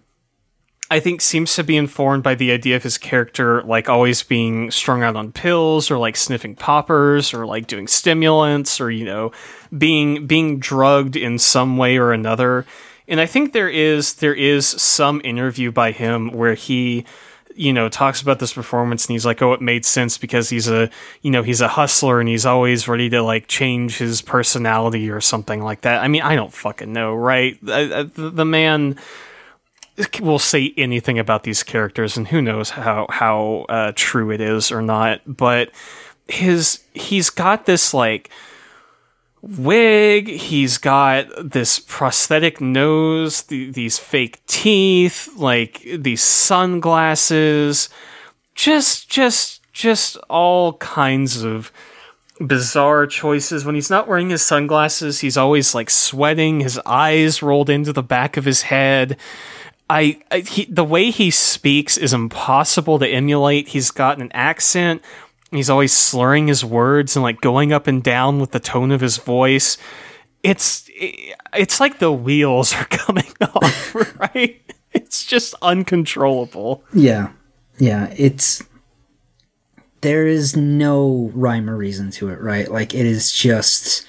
[0.90, 4.72] I think seems to be informed by the idea of his character like always being
[4.72, 9.30] strung out on pills or like sniffing poppers or like doing stimulants or you know
[9.76, 12.66] being being drugged in some way or another.
[13.06, 17.04] And I think there is there is some interview by him where he
[17.54, 20.68] you know talks about this performance and he's like oh it made sense because he's
[20.68, 20.88] a
[21.22, 25.20] you know he's a hustler and he's always ready to like change his personality or
[25.20, 28.96] something like that i mean i don't fucking know right uh, the, the man
[30.20, 34.70] will say anything about these characters and who knows how how uh, true it is
[34.70, 35.70] or not but
[36.28, 38.30] his he's got this like
[39.42, 47.88] wig he's got this prosthetic nose th- these fake teeth like these sunglasses
[48.54, 51.72] just just just all kinds of
[52.40, 53.64] bizarre choices.
[53.64, 58.02] When he's not wearing his sunglasses he's always like sweating his eyes rolled into the
[58.02, 59.16] back of his head
[59.90, 63.68] I, I he, the way he speaks is impossible to emulate.
[63.68, 65.02] He's got an accent.
[65.50, 69.00] He's always slurring his words and like going up and down with the tone of
[69.00, 69.78] his voice.
[70.44, 70.88] It's
[71.52, 74.62] it's like the wheels are coming off, right?
[74.92, 76.84] It's just uncontrollable.
[76.94, 77.32] Yeah.
[77.78, 78.14] Yeah.
[78.16, 78.62] It's.
[80.02, 82.70] There is no rhyme or reason to it, right?
[82.70, 84.06] Like, it is just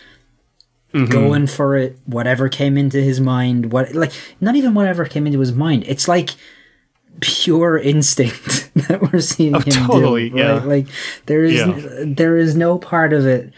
[0.93, 1.12] Mm-hmm.
[1.12, 3.71] going for it, whatever came into his mind.
[3.71, 5.84] What, like, not even whatever came into his mind.
[5.88, 6.32] It's like
[7.19, 10.38] pure instinct that we're seeing him totally, do.
[10.38, 10.51] yeah.
[10.58, 10.65] Right?
[10.65, 10.88] Like,
[11.27, 12.04] there is Yeah.
[12.08, 13.54] there is no part of it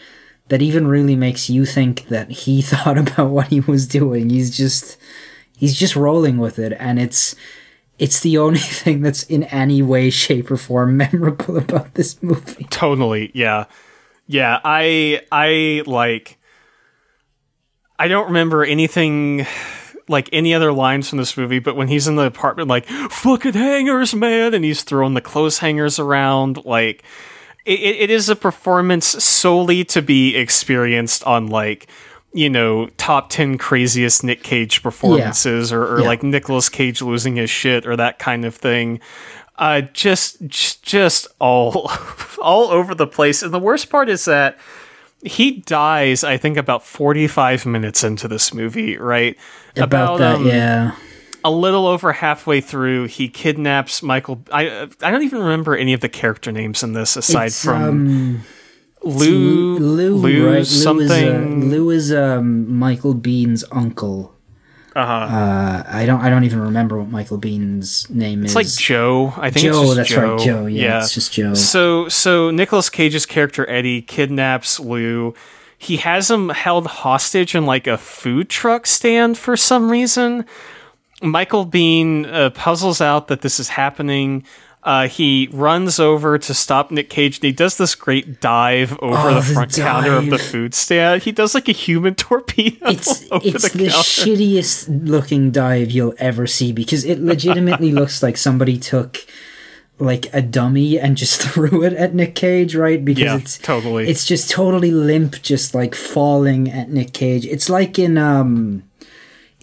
[0.48, 4.30] that even really makes you think that he thought about what he was doing.
[4.30, 4.96] He's just
[5.56, 7.34] he's just rolling with it and it's
[7.98, 12.64] it's the only thing that's in any way shape or form memorable about this movie.
[12.70, 13.64] Totally, yeah,
[14.26, 14.60] yeah.
[14.64, 16.38] I I like.
[17.98, 19.46] I don't remember anything
[20.08, 23.52] like any other lines from this movie, but when he's in the apartment, like fucking
[23.54, 27.02] hangers, man, and he's throwing the clothes hangers around, like
[27.64, 31.86] it, it is a performance solely to be experienced on like
[32.34, 36.06] you know top 10 craziest nick cage performances or, or Yeah.
[36.06, 39.00] like Nicolas cage losing his shit or that kind of thing.
[39.56, 41.88] Uh just just, just all
[42.42, 43.42] all over the place.
[43.42, 44.58] And the worst part is that
[45.24, 49.36] he dies i think about 45 minutes into this movie right
[49.76, 50.94] About, that, um, yeah.
[51.42, 56.00] a little over halfway through he kidnaps michael i i don't even remember any of
[56.00, 58.44] the character names in this aside It's, from um,
[59.02, 60.66] lou Lou, lou right?
[60.66, 64.33] something Lou is, uh, Lou is um, Michael Biehn's uncle.
[64.94, 66.20] Uh-huh Uh, I don't.
[66.20, 68.56] I don't even remember what Michael Biehn's name it's is.
[68.56, 69.94] It's like joe i think it's Joe.
[69.94, 70.34] That's joe.
[70.36, 70.66] right, Joe.
[70.66, 71.54] Yeah, it's just Joe.
[71.54, 75.34] So so Nicolas Cage's character Eddie kidnaps Lou.
[75.76, 80.46] He has him held hostage in like a food truck stand for some reason.
[81.22, 84.44] Michael Biehn uh, puzzles out that this is happening.
[84.84, 89.16] Uh, he runs over to stop Nick Cage and he does this great dive over
[89.16, 91.22] Oh, the the front counter of the food stand.
[91.22, 96.46] He does like a human torpedo it's it's the the, shittiest looking dive you'll ever
[96.46, 99.24] see because it legitimately looks like somebody took
[99.98, 103.02] like a dummy and just threw it at Nick Cage, right?
[103.02, 104.08] Because Yeah, it's totally.
[104.08, 107.46] It's just totally limp, just like falling at Nick Cage.
[107.46, 108.82] It's like in um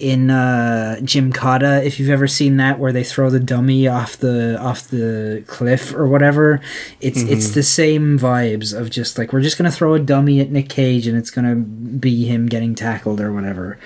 [0.02, 4.18] in uh Jim Cotta, if you've ever seen that where they throw the dummy off
[4.18, 6.60] the off the cliff or whatever.
[7.00, 7.54] It's it's Mm-hmm.
[7.54, 11.08] the same vibes of just like we're just gonna throw a dummy at Nick Cage
[11.08, 13.78] and it's gonna be him getting tackled or whatever.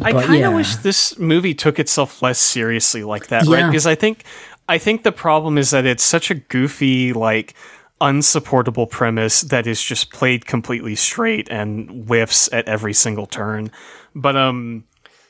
[0.00, 0.48] I kind of yeah.
[0.54, 3.66] wish this movie took itself less seriously like that, right?
[3.66, 4.22] Because I think
[4.68, 7.54] I think the problem is that it's such a goofy, like
[8.00, 13.70] unsupportable premise that is just played completely straight and whiffs at every single turn.
[14.14, 14.84] But um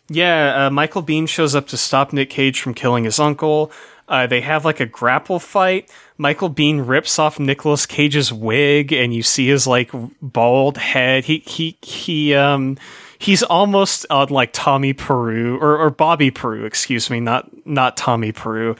[0.09, 3.71] yeah, uh, Michael Biehn shows up to stop Nick Cage from killing his uncle.
[4.09, 5.91] Uh, they have like a grapple fight.
[6.17, 9.91] Michael Biehn rips off Nicolas Cage's wig, and you see his like
[10.23, 11.27] bald head.
[11.27, 12.79] He he he um
[13.19, 18.33] he's almost on like Tommy Peru or, or Bobby Peru, excuse me, not not Tommy
[18.33, 18.77] Peru.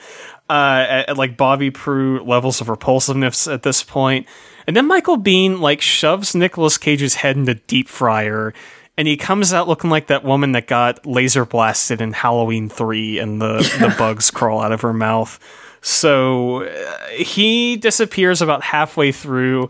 [0.49, 4.25] Uh, at, at, like Bobby Peru levels of repulsiveness at this point.
[4.65, 8.55] And then Michael Biehn like shoves Nicolas Cage's head in the deep fryer
[8.99, 13.17] and he comes out looking like that woman that got laser blasted in Halloween 3
[13.19, 15.39] and the, the bugs crawl out of her mouth.
[15.79, 19.69] So uh, he disappears about halfway through,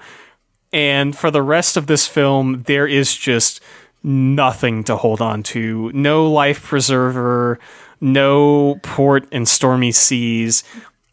[0.74, 3.62] and for the rest of this film, there is just
[4.02, 5.92] nothing to hold on to.
[5.94, 7.60] No life preserver,
[8.02, 10.64] no port in stormy seas.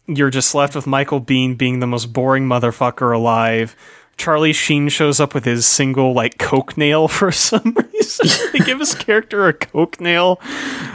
[0.07, 3.75] You're just left with Michael Biehn being the most boring motherfucker alive.
[4.17, 8.27] Charlie Sheen shows up with his single like coke nail for some reason.
[8.51, 10.39] they give his character a coke nail.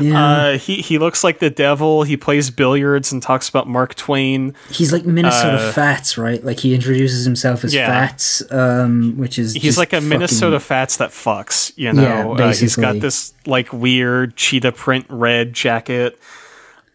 [0.00, 2.02] Uh, he he looks like the devil.
[2.02, 4.54] He plays billiards and talks about Mark Twain.
[4.70, 6.42] He's like Minnesota Fats, right?
[6.44, 7.87] Like he introduces himself as Uh, Yeah.
[7.87, 11.72] Fats, um, which is He's like a fucking- Minnesota Fats that fucks.
[11.76, 16.18] You Yeah, know, uh, he's got this like weird cheetah print red jacket.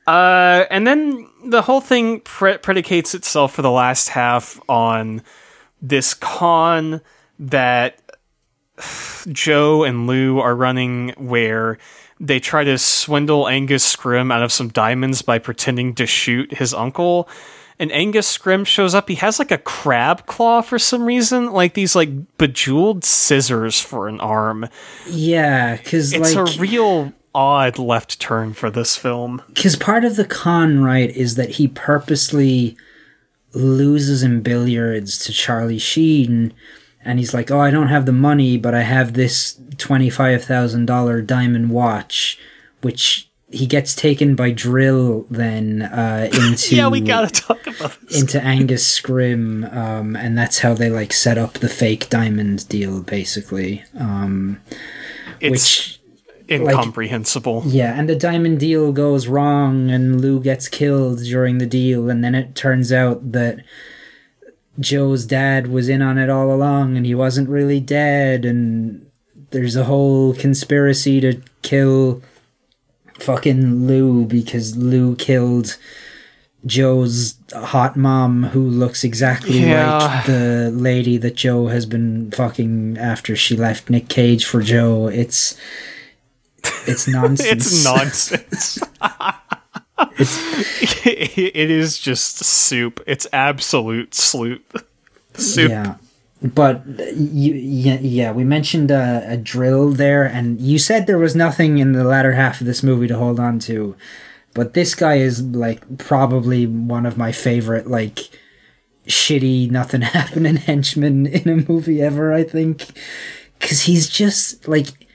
[0.05, 5.21] Uh, and then the whole thing pre- predicates itself for the last half on
[5.81, 7.01] this con
[7.39, 7.99] that
[9.31, 11.77] Joe and Lou are running where
[12.19, 16.73] they try to swindle Angus Scrimm out of some diamonds by pretending to shoot his
[16.73, 17.27] uncle.
[17.79, 19.07] And Angus Scrimm shows up.
[19.07, 24.07] He has like a crab claw for some reason, like these like bejeweled scissors for
[24.07, 24.67] an arm.
[25.07, 29.43] Yeah, because It's like a real odd left turn for this film.
[29.53, 32.75] because part of the con right is that he purposely
[33.53, 36.53] loses in billiards to Charlie Sheen,
[37.03, 40.85] and he's like, "Oh, I don't have the money, but I have this twenty-five thousand
[40.85, 42.37] dollar diamond watch,"
[42.81, 48.19] which he gets taken by Drill then uh, into Yeah, we gotta talk about this.
[48.21, 53.01] into Angus Scrimm, um, and that's how they like set up the fake diamond deal,
[53.01, 53.85] basically.
[53.97, 54.59] Um,
[55.39, 55.96] It's which
[56.49, 57.63] incomprehensible.
[57.65, 62.23] yeah, and the diamond deal goes wrong, and Lou gets killed during the deal, and
[62.23, 63.63] then it turns out that
[64.79, 69.05] Joe's dad was in on it all along, and he wasn't really dead, and
[69.51, 72.21] there's a whole conspiracy to kill
[73.19, 75.77] fucking Lou because Lou killed
[76.65, 79.97] Joe's hot mom who looks exactly Yeah.
[79.97, 85.07] like the lady that Joe has been fucking after she left Nick Cage for Joe.
[85.07, 85.55] It's
[86.87, 87.47] it's nonsense.
[87.51, 88.79] It's nonsense.
[90.19, 93.01] it is just soup.
[93.07, 94.85] It's absolute sloop.
[95.33, 95.69] Soup.
[95.69, 95.95] Yeah.
[96.41, 101.35] But you, yeah, yeah, we mentioned uh, a drill there, and you said there was
[101.35, 103.95] nothing in the latter half of this movie to hold on to.
[104.53, 108.29] But this guy is like probably one of my favorite, like
[109.07, 112.33] shitty, nothing happening henchmen in a movie ever.
[112.33, 112.85] I think
[113.59, 115.06] because he's just like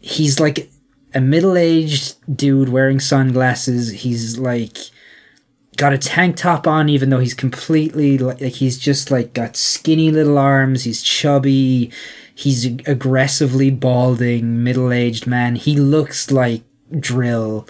[0.00, 0.70] he's like
[1.14, 3.90] a middle-aged dude wearing sunglasses.
[3.90, 4.78] He's like
[5.76, 10.10] got a tank top on even though he's completely like, he's just like got skinny
[10.10, 10.84] little arms.
[10.84, 11.90] He's chubby.
[12.34, 15.56] He's aggressively balding middle-aged man.
[15.56, 16.62] He looks like
[16.98, 17.68] drill.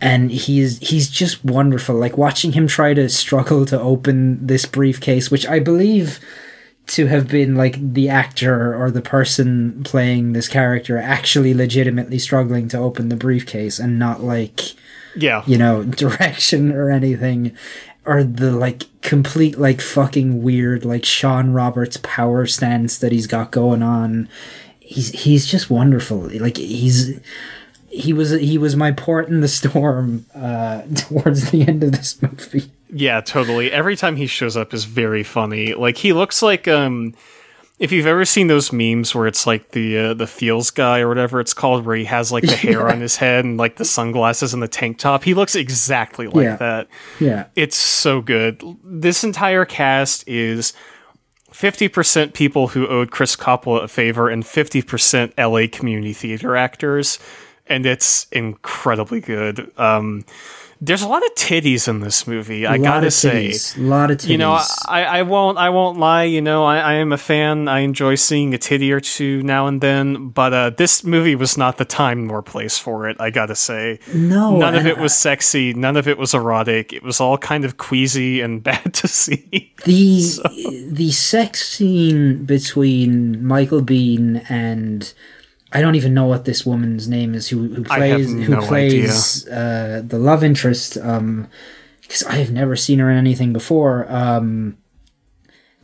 [0.00, 1.94] And he's he's just wonderful.
[1.94, 6.18] Like watching him try to struggle to open this briefcase which i believe
[6.88, 12.68] to have been like the actor or the person playing this character actually legitimately struggling
[12.68, 14.74] to open the briefcase and not like
[15.14, 15.42] Yeah.
[15.46, 17.56] you know, direction or anything,
[18.04, 23.50] or the like complete like fucking weird like Sean Roberts power stance that he's got
[23.52, 24.28] going on.
[24.80, 26.28] He's he's just wonderful.
[26.40, 27.18] Like he's
[27.88, 32.20] he was he was my port in the storm uh towards the end of this
[32.20, 32.70] movie.
[32.94, 33.72] Yeah, totally.
[33.72, 35.72] Every time he shows up is very funny.
[35.74, 37.14] Like he looks like um
[37.78, 41.08] if you've ever seen those memes where it's like the uh, the feels guy or
[41.08, 43.84] whatever it's called where he has like the hair on his head and like the
[43.84, 46.56] sunglasses and the tank top, he looks exactly like Yeah.
[46.56, 46.88] that.
[47.18, 47.46] Yeah.
[47.56, 48.62] It's so good.
[48.84, 50.74] This entire cast is
[51.52, 57.18] 50% people who owed Chris Coppola a favor and 50% LA community theater actors.
[57.66, 59.70] And it's incredibly good.
[59.78, 60.24] Um,
[60.84, 63.54] there's a lot of titties in this movie, I gotta say.
[63.76, 64.28] a lot of titties.
[64.28, 64.58] You know,
[64.88, 66.24] I, I won't I won't lie.
[66.24, 67.68] You know, I, I am a fan.
[67.68, 70.30] I enjoy seeing a titty or two now and then.
[70.30, 73.16] But uh, this movie was not the time nor place for it.
[73.20, 75.72] I gotta say, no, none of it was sexy.
[75.72, 76.92] None of it was erotic.
[76.92, 79.72] It was all kind of queasy and bad to see.
[79.84, 85.14] the the sex scene between Michael Biehn and
[85.72, 89.48] I don't even know what this woman's name is who who plays who no plays
[89.48, 91.48] uh, the love interest um
[92.02, 94.06] because I have never seen her in anything before.
[94.10, 94.76] Um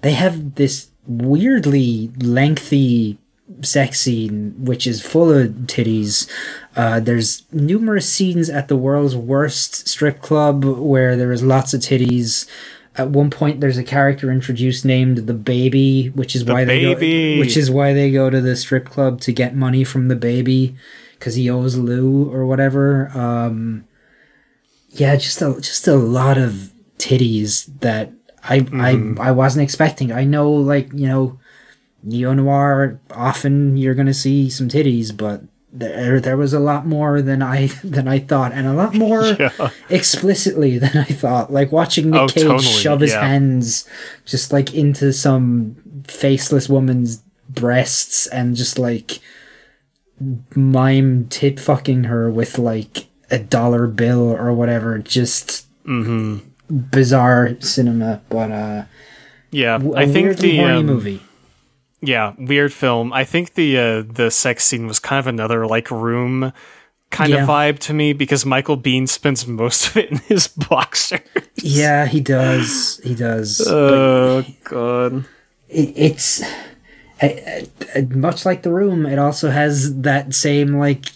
[0.03, 3.19] they have this weirdly lengthy
[3.63, 6.29] sex scene which is full of titties.
[6.77, 11.81] Uh, there's numerous scenes at the world's worst strip club where there is lots of
[11.81, 12.47] titties
[12.99, 16.99] at one point there's a character introduced named the baby which is why they go
[17.41, 20.75] which is why they go to the strip club to get money from the baby
[21.19, 23.11] because he owes lou or whatever.
[23.17, 23.85] Um
[24.91, 28.11] yeah just a just a lot of titties that
[28.43, 28.91] i i
[29.21, 30.13] i wasn't expecting.
[30.13, 31.39] I know like you know
[32.03, 35.43] neo noir often you're gonna see some titties but
[35.73, 39.23] there there was a lot more than i than i thought and a lot more
[39.39, 39.71] Yeah.
[39.91, 43.27] explicitly than i thought like watching nick Oh, cage totally, shove his yeah.
[43.27, 43.87] hands
[44.25, 49.21] just like into some faceless woman's breasts and just like
[50.57, 55.67] mime tit fucking her with like a dollar bill or whatever just
[56.91, 58.85] bizarre cinema but uh
[59.51, 61.21] Yeah, I think the horny um, movie
[62.01, 63.13] Yeah, weird film.
[63.13, 66.53] I think the uh, the sex scene was kind of another like room
[67.11, 67.43] kind Yeah.
[67.43, 71.21] of vibe to me because Michael Biehn spends most of it in his boxer.
[71.57, 75.25] yeah he does he does but Oh god.
[75.69, 76.43] it, it's
[77.21, 81.07] I, I, much like the room it also has that same like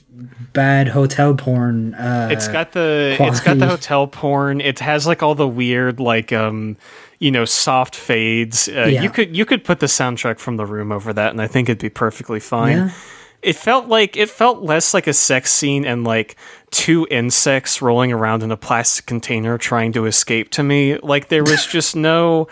[0.53, 4.61] bad hotel porn uh It's got the it's got the hotel porn.
[4.61, 6.77] It has like all the weird like um
[7.23, 8.69] you know soft fades.
[8.69, 9.03] Uh, Yeah.
[9.03, 11.69] You could you could put the soundtrack from the room over that, and I think
[11.69, 12.77] it'd be perfectly fine.
[12.77, 12.91] Yeah.
[13.43, 16.37] It felt like it felt less like a sex scene and like
[16.71, 20.99] two insects rolling around in a plastic container trying to escape to me.
[20.99, 22.49] Like there was just no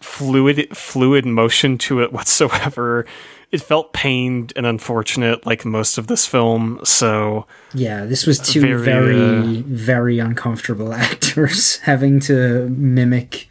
[0.00, 3.06] fluid fluid motion to it whatsoever.
[3.54, 6.80] It felt pained and unfortunate like most of this film.
[6.82, 13.48] So Yeah, this was two Very, very, uh, very uncomfortable actors having to mimic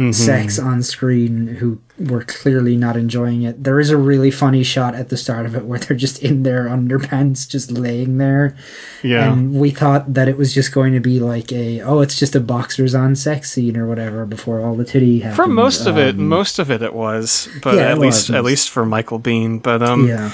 [0.00, 0.12] Mm-hmm.
[0.12, 3.62] sex on screen who were clearly not enjoying it.
[3.64, 6.42] There is a really funny shot at the start of it where they're just in
[6.42, 8.56] their underpants, just laying there.
[9.02, 9.30] yeah.
[9.30, 12.34] And we thought that it was just going to be like a, oh, it's just
[12.34, 15.36] a boxers on sex scene or whatever before all the titty happened.
[15.36, 18.36] for most of it Um, most of it it was but yeah, at least was.
[18.36, 20.30] at least for michael biehn but um yeah.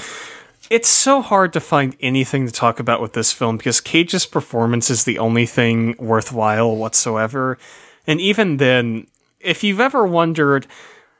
[0.69, 4.89] it's so hard to find anything to talk about with this film because Cage's performance
[4.89, 7.57] is the only thing worthwhile whatsoever.
[8.05, 9.07] And even then,
[9.47, 10.67] if you've ever wondered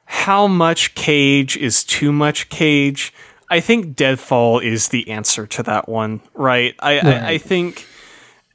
[0.05, 3.13] how much Cage is too much Cage,
[3.49, 6.75] I think Deadfall is the answer to that one, right?
[6.79, 7.87] I, I, I think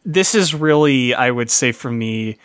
[0.04, 2.38] this is really, I would say for me,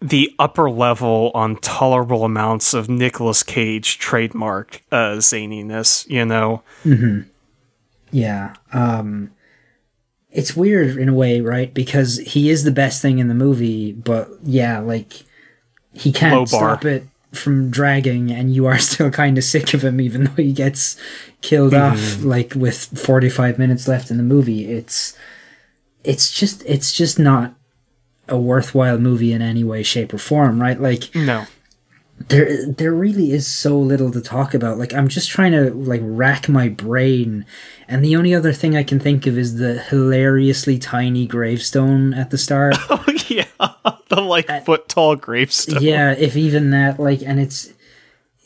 [0.00, 6.62] the upper level on tolerable amounts of Nicolas Cage trademark uh, zaniness, you know?
[8.10, 8.54] Yeah.
[8.72, 9.30] Um
[10.30, 11.72] it's weird in a way, right?
[11.72, 15.24] Because he is the best thing in the movie, but yeah, like
[15.92, 20.00] he can't stop it from dragging and you are still kind of sick of him
[20.00, 20.96] even though he gets
[21.40, 22.28] killed off mm-hmm.
[22.28, 24.70] like with 45 minutes left in the movie.
[24.70, 25.16] It's
[26.04, 27.54] it's just it's just not
[28.28, 30.80] a worthwhile movie in any way shape or form, right?
[30.80, 31.46] Like No.
[32.28, 36.00] there there really is so little to talk about like i'm just trying to like
[36.04, 37.44] rack my brain
[37.88, 42.30] and the only other thing i can think of is the hilariously tiny gravestone at
[42.30, 43.41] the start Oh, yeah.
[44.08, 45.82] The like uh, foot tall gravestone.
[45.82, 47.72] yeah if even that like and it's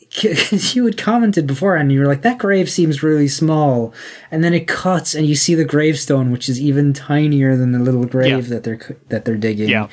[0.01, 3.93] because you had commented before and you were like that grave seems really small
[4.31, 7.79] and then it cuts and you see the gravestone which is even tinier than the
[7.81, 8.55] little grave Yeah.
[8.55, 9.89] that they're that they're digging Yeah.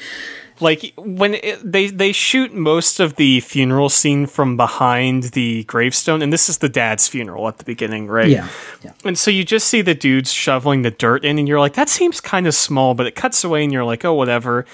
[0.60, 6.22] Like when it, they they shoot most of the funeral scene from behind the gravestone,
[6.22, 8.30] and this is the dad's funeral at the beginning, right?
[8.30, 8.48] yeah
[8.84, 11.74] yeah And so you just see the dudes shoveling the dirt in, and you're like,
[11.74, 14.66] that seems kind of small, but it cuts away, and you're like, oh, whatever.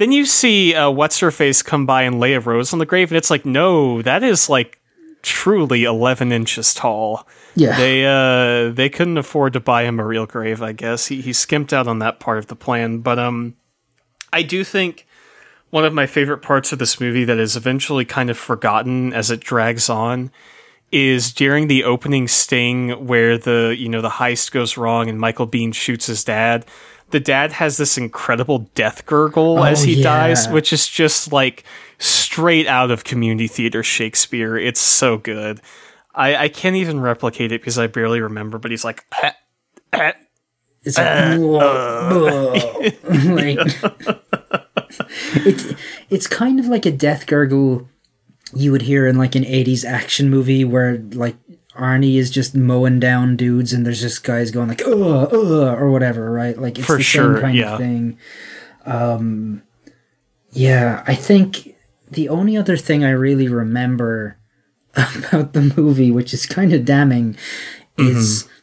[0.00, 2.86] Then you see uh, what's her face come by and lay a rose on the
[2.86, 4.80] grave, and it's like, no, that is like
[5.20, 7.28] truly 11 inches tall.
[7.54, 11.08] yeah They uh they couldn't afford to buy him a real grave, I guess.
[11.08, 13.56] He he skimped out on that part of the plan, but um
[14.32, 15.06] I do think
[15.68, 19.30] one of my favorite parts of this movie that is eventually kind of forgotten as
[19.30, 20.30] it drags on
[20.90, 25.46] is during the opening sting where the you know the heist goes wrong and Michael
[25.46, 26.64] Biehn shoots his dad.
[27.10, 30.02] The dad has this incredible death gurgle as Oh, he yeah.
[30.04, 31.64] dies, which is just like
[31.98, 34.56] straight out of community theater Shakespeare.
[34.56, 35.60] It's so good.
[36.14, 39.30] I, I can't even replicate it because I barely remember, but he's like, "Eh,
[39.92, 40.12] eh."
[40.82, 41.38] It's like,
[43.28, 43.58] like
[45.46, 45.74] it's
[46.08, 47.86] it's kind of like a death gurgle
[48.54, 51.36] you would hear in like an 80s action movie where like
[51.76, 55.90] Arnie is just mowing down dudes and there's just guys going like uh uh or
[55.90, 56.58] whatever, right?
[56.58, 57.72] Like it's For the sure, same kind yeah.
[57.72, 58.18] of thing.
[58.84, 59.62] Um
[60.52, 61.76] yeah, I think
[62.10, 64.36] the only other thing I really remember
[64.94, 67.36] about the movie, which is kind of damning,
[67.96, 68.56] is Mm-hmm.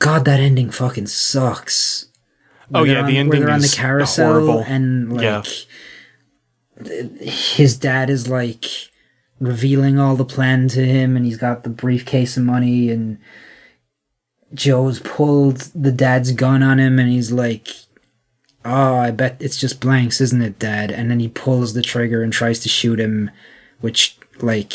[0.00, 2.08] God, that ending fucking sucks.
[2.74, 4.64] Oh yeah, they're the on- where ending they're on the is carousel horrible.
[4.66, 5.42] and like Yeah.
[7.20, 8.64] his dad is like
[9.40, 13.18] revealing all the plan to him and he's got the briefcase of money and
[14.52, 17.68] Joe's pulled the dad's gun on him and he's like
[18.64, 20.90] oh I bet it's just blanks isn't it dad?
[20.90, 23.30] And then he pulls the trigger and tries to shoot him
[23.80, 24.72] which like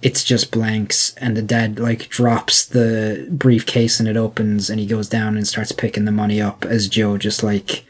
[0.00, 1.14] it's just blanks.
[1.16, 5.46] And the dad like drops the briefcase and it opens and he goes down and
[5.46, 7.84] starts picking the money up as Joe just like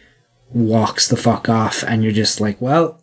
[0.51, 1.85] walks the fuck off.
[1.87, 2.99] And you're just like well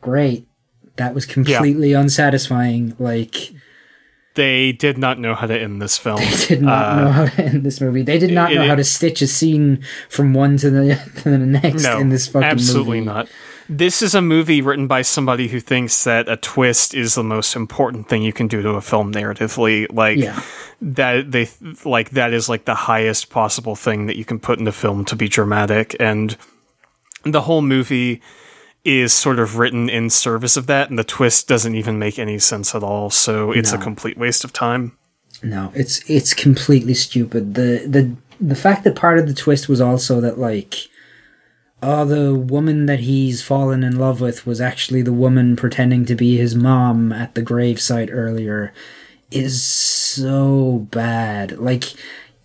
[0.00, 0.48] great
[0.96, 3.52] that was completely unsatisfying like
[4.34, 6.18] They did not know how to end this film.
[6.20, 8.68] they did not know how to end this movie they did not Uh, it- know
[8.68, 12.26] how to stitch a scene from one to the to the next no, in this
[12.26, 12.52] fucking movie.
[12.52, 13.06] absolutely movie.
[13.14, 13.28] not.
[13.68, 17.54] This is a movie written by somebody who thinks that a twist is the most
[17.56, 19.86] important thing you can do to a film narratively.
[19.90, 20.42] Like Yeah.
[20.82, 21.48] that, they
[21.84, 25.04] like that is like the highest possible thing that you can put in a film
[25.06, 26.36] to be dramatic, and
[27.24, 28.20] the whole movie
[28.84, 32.38] is sort of written in service of that, and the twist doesn't even make any
[32.38, 33.10] sense at all.
[33.10, 34.96] So it's a complete waste of time.
[35.42, 37.54] No, it's it's completely stupid.
[37.54, 40.88] The the the fact that part of the twist was also that like
[41.82, 46.14] oh the woman that he's fallen in love with was actually the woman pretending to
[46.14, 48.72] be his mom at the gravesite earlier
[49.30, 51.58] is so bad.
[51.58, 51.84] Like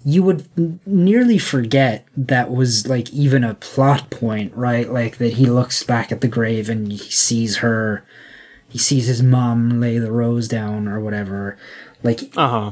[0.05, 4.89] you would n- nearly forget that was like even a plot point, right?
[4.91, 8.05] Like that he looks back at the grave and he sees her
[8.69, 11.57] he sees his mom lay the rose down or whatever.
[12.03, 12.71] Like Uh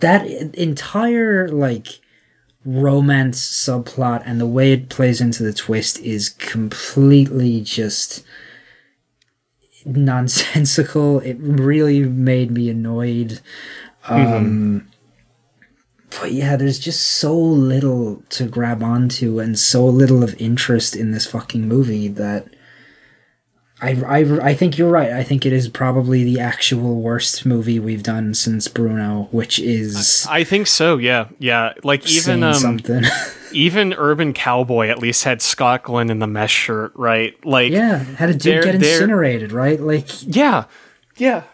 [0.00, 2.00] that entire like
[2.64, 8.24] romance subplot and the way it plays into the twist is completely just
[9.86, 13.40] nonsensical it really made me annoyed
[14.08, 14.87] um
[16.20, 21.10] but yeah there's just so little to grab onto and so little of interest in
[21.10, 22.48] this fucking movie that
[23.80, 25.12] I, I, I think you're right.
[25.12, 30.26] I think it is probably the actual worst movie we've done since Bruno, which is
[30.28, 30.96] I think so.
[30.96, 31.74] Yeah, yeah.
[31.84, 33.04] Like even um, something.
[33.52, 37.34] even Urban Cowboy at least had Scott Glenn in the mesh shirt, right?
[37.44, 39.80] Like yeah, had a dude get incinerated, right?
[39.80, 40.64] Like Yeah.
[41.16, 41.44] Yeah.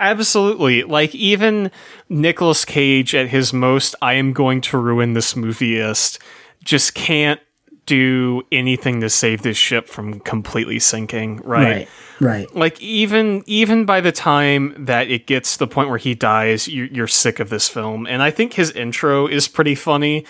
[0.00, 0.82] Absolutely.
[0.82, 1.70] Like even
[2.08, 6.18] Nicolas Cage at his most I am going to ruin this movieist
[6.64, 7.40] just can't
[7.84, 11.64] do anything to save this ship from completely sinking, right?
[11.66, 11.88] right,
[12.20, 12.56] right.
[12.56, 16.66] Like even even by the time that it gets to the point where he dies,
[16.66, 18.06] you're, you're sick of this film.
[18.06, 20.24] And I think his intro is pretty funny.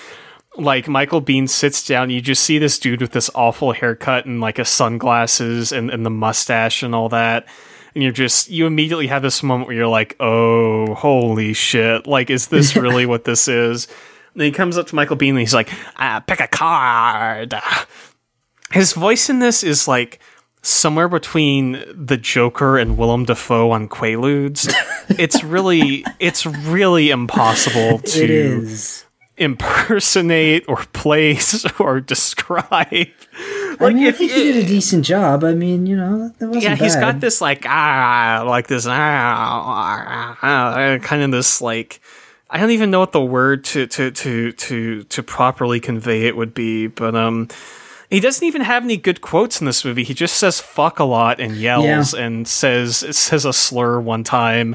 [0.57, 4.41] Like Michael Biehn sits down, you just see this dude with this awful haircut and
[4.41, 7.47] like a sunglasses and, and the mustache and all that.
[7.95, 12.07] And you're just you immediately have this moment where you're like, oh, holy shit!
[12.07, 13.89] Like, is this really what this is?
[14.35, 17.55] And he comes up to Michael Biehn and he's like, ah, pick a card.
[18.71, 20.21] His voice in this is like
[20.63, 24.73] somewhere between the Joker and Willem Dafoe on Quaaludes.
[25.19, 29.05] it's really, it's really impossible to It is.
[29.41, 32.67] Impersonate or place or describe.
[32.71, 35.43] I Like mean, I if think he did a decent job.
[35.45, 37.01] I mean, you know, yeah, he's bad.
[37.01, 42.01] got this like ah, like this ah, ah, kind of this like
[42.51, 46.37] I don't even know what the word to to to to to properly convey it
[46.37, 47.49] would be, but um.
[48.13, 50.03] He doesn't even have any good quotes in this movie.
[50.03, 52.25] He just says "fuck" a lot and yells Yeah.
[52.25, 54.75] and says says a slur one time,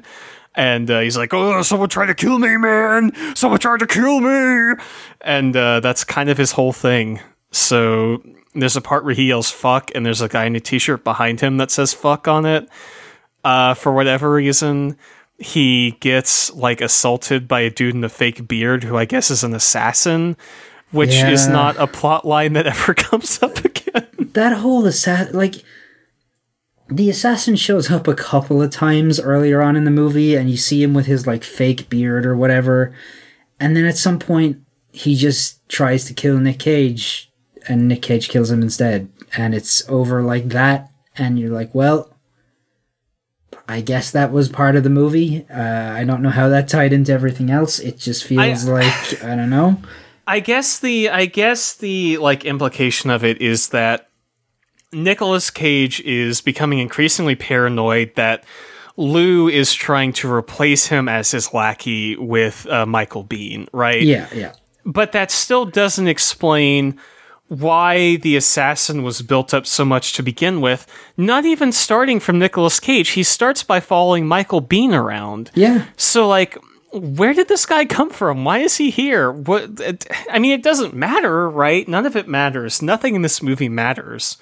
[0.55, 3.11] and uh, he's like, "Oh, someone tried to kill me, man!
[3.35, 4.81] Someone tried to kill me!"
[5.21, 7.19] And uh, that's kind of his whole thing.
[7.51, 11.03] So there's a part where he yells "fuck," and there's a guy in a t-shirt
[11.03, 12.69] behind him that says "fuck" on it.
[13.43, 14.97] Uh, for whatever reason,
[15.37, 19.43] he gets like assaulted by a dude in a fake beard who I guess is
[19.43, 20.37] an assassin,
[20.91, 24.07] which is not a plot line that ever comes up again.
[24.33, 25.55] that whole assassin like
[26.87, 30.57] the assassin shows up a couple of times earlier on in the movie and you
[30.57, 32.95] see him with his like fake beard or whatever
[33.59, 34.57] and then at some point
[34.91, 37.31] he just tries to kill nick cage
[37.67, 42.11] and nick cage kills him instead and it's over like that and you're like well
[43.67, 45.43] I guess that was part of the movie.
[45.49, 45.59] Uh,
[45.91, 47.79] I don't know how that tied into everything else.
[47.79, 49.81] It just feels I- like I don't know.
[50.27, 54.09] I guess the I guess the like implication of it is that
[54.91, 58.43] Nicolas Cage is becoming increasingly paranoid that
[58.97, 64.01] Lou is trying to replace him as his lackey with uh, Michael Biehn, right?
[64.01, 64.53] Yeah, yeah.
[64.85, 66.99] but that still doesn't explain
[67.47, 70.87] why the assassin was built up so much to begin with.
[71.15, 75.51] Not even starting from Nicolas Cage, he starts by following Michael Biehn around.
[75.53, 75.85] Yeah.
[75.97, 76.57] So like
[76.91, 78.45] where did this guy come from?
[78.45, 79.31] Why is he here?
[79.31, 79.81] What
[80.29, 81.87] I mean it doesn't matter, right?
[81.87, 82.81] None of it matters.
[82.81, 84.37] Nothing in this movie matters.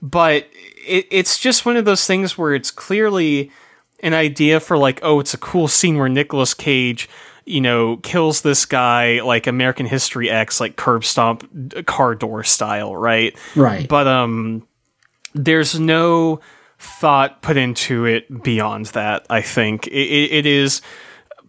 [0.00, 0.48] But
[0.86, 3.50] it, it's just one of those things where it's clearly
[4.00, 7.08] an idea for like, oh, it's a cool scene where Nicolas Cage,
[7.44, 12.94] you know, kills this guy like American History X, like curb stomp car door style,
[12.94, 13.36] right?
[13.56, 13.88] Right.
[13.88, 14.66] But um,
[15.34, 16.40] there's no
[16.78, 19.26] thought put into it beyond that.
[19.28, 20.80] I think it, it, it is.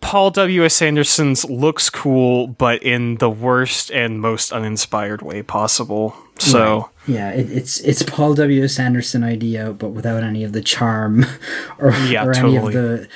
[0.01, 0.63] Paul W.
[0.63, 0.81] S.
[0.81, 6.15] Anderson's looks cool, but in the worst and most uninspired way possible.
[6.39, 8.63] So Yeah, it, it's it's Paul W.
[8.63, 8.79] S.
[8.79, 11.25] Anderson idea, but without any of the charm
[11.79, 13.07] or, Yeah, or any of the.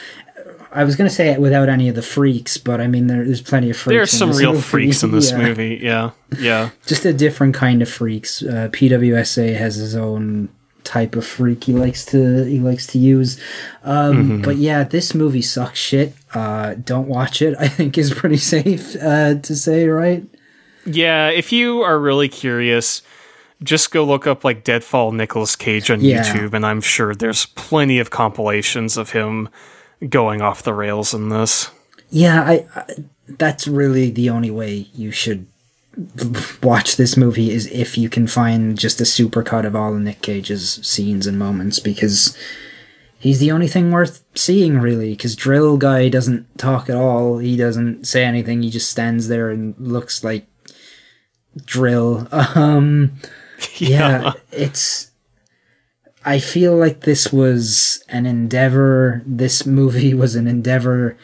[0.76, 3.42] I was gonna say it without any of the freaks, but I mean there, there's
[3.44, 3.96] plenty of freaks.
[3.96, 4.64] there's some real movie.
[4.64, 5.38] freaks in this Yeah.
[5.38, 5.80] movie.
[5.82, 6.70] Yeah, yeah.
[6.88, 8.42] Just a different kind of freaks.
[8.42, 10.50] Uh, PWSA has his own
[10.84, 13.40] type of freak he likes to he likes to use.
[13.84, 14.42] Um, Mm-hmm.
[14.42, 16.14] But yeah, this movie sucks shit.
[16.34, 17.56] Uh, don't watch it.
[17.60, 20.26] I think is pretty safe uh, to say, right?
[20.86, 23.04] Yeah, if you are really curious,
[23.64, 26.22] just go look up like Deadfall Nicolas Cage on Yeah.
[26.24, 29.50] YouTube, and I'm sure there's plenty of compilations of him
[30.10, 31.72] going off the rails in this.
[32.10, 32.86] Yeah, I, I
[33.28, 35.48] that's really the only way you should
[36.62, 40.22] watch this movie is if you can find just a supercut of all of Nick
[40.22, 42.36] Cage's scenes and moments because
[43.20, 47.38] he's the only thing worth seeing really because Drill guy doesn't talk at all.
[47.38, 48.62] He doesn't say anything.
[48.64, 50.46] He just stands there and looks like
[51.66, 52.28] Drill.
[52.56, 53.14] Um
[53.78, 55.12] yeah, it's
[56.26, 59.22] I feel like this was an endeavor.
[59.26, 61.18] This movie was an endeavor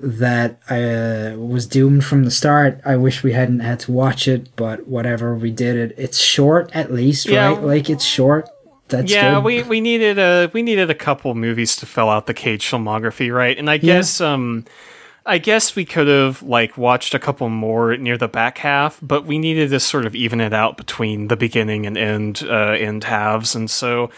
[0.00, 2.80] that uh, was doomed from the start.
[2.84, 5.94] I wish we hadn't had to watch it, but whatever, we did it.
[5.98, 7.48] It's short, at least, Yeah.
[7.48, 7.62] right?
[7.62, 8.48] Like it's short.
[8.88, 9.44] That's yeah, good.
[9.44, 13.34] we we needed a we needed a couple movies to fill out the Cage filmography,
[13.34, 13.58] right?
[13.58, 14.64] And I guess um
[15.28, 19.26] I guess we could have like watched a couple more near the back half, but
[19.26, 23.04] we needed to sort of even it out between the beginning and end uh, end
[23.04, 24.10] halves, and so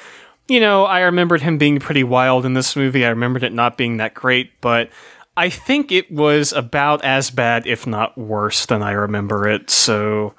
[0.51, 3.05] you know, I remembered him being pretty wild in this movie.
[3.05, 4.91] I remembered it not being that great, but
[5.37, 9.71] I think it was about as bad, if not worse, than I remember it.
[9.71, 10.35] So,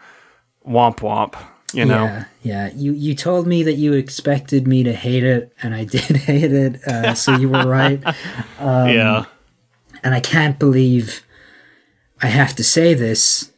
[0.68, 1.36] womp womp.
[1.74, 2.72] You know, Yeah, yeah.
[2.76, 6.52] You you told me that you expected me to hate it, and I did hate
[6.52, 6.84] it.
[6.86, 8.04] Uh, so you were right.
[8.60, 9.26] Um, yeah.
[10.04, 11.24] And I can't believe
[12.22, 13.52] I have to say this,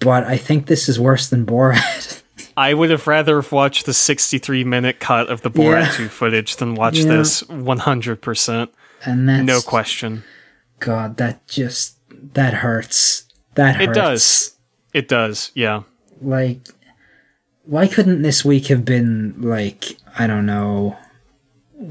[0.00, 2.22] but I think this is worse than Borat.
[2.56, 5.92] I would have rather have watched the 63 minute cut of the Borat Yeah.
[5.92, 7.16] 2 footage than watch Yeah.
[7.16, 8.68] this 100%.
[9.04, 10.22] and that's No question.
[10.80, 11.96] God, that just
[12.34, 13.24] that hurts.
[13.54, 13.88] That hurts.
[13.88, 14.56] It does.
[14.92, 15.82] It does, yeah.
[16.22, 16.68] Like,
[17.64, 20.96] why couldn't this week have been like I don't know,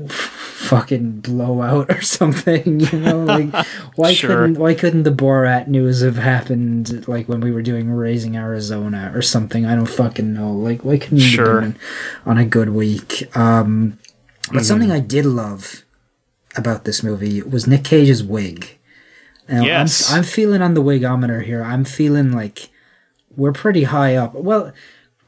[0.07, 2.79] fucking blowout or something?
[2.79, 3.53] You know, like
[3.95, 4.29] why Sure.
[4.29, 9.11] couldn't why couldn't the Borat news have happened like when we were doing Raising Arizona
[9.13, 9.65] or something?
[9.65, 10.51] I don't fucking know.
[10.51, 11.73] Like why couldn't Sure.
[12.25, 13.35] on a good week?
[13.35, 13.99] Um,
[14.51, 14.97] but something Mm-hmm.
[14.97, 15.83] I did love
[16.55, 18.77] about this movie was Nick Cage's wig.
[19.49, 20.11] Now, Yes.
[20.11, 21.63] I'm, I'm feeling on the wigometer here.
[21.63, 22.69] I'm feeling like
[23.35, 24.33] we're pretty high up.
[24.35, 24.71] Well,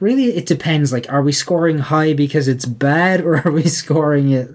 [0.05, 0.93] really, it depends.
[0.93, 4.49] Like, are we scoring high because it's bad, or are we scoring it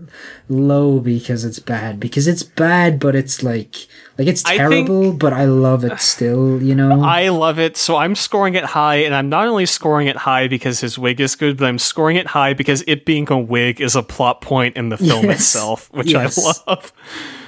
[0.49, 1.99] low because it's bad?
[2.01, 3.75] Because it's bad, but it's like,
[4.19, 6.63] like it's I terrible, but I love it still.
[6.63, 7.03] You know?
[7.21, 7.77] I love it.
[7.77, 11.21] So I'm scoring it high, and I'm not only scoring it high because his wig
[11.21, 14.41] is good, but I'm scoring it high because it being a wig is a plot
[14.43, 15.41] point in the film Yes.
[15.41, 16.39] itself, which Yes.
[16.39, 16.93] I love.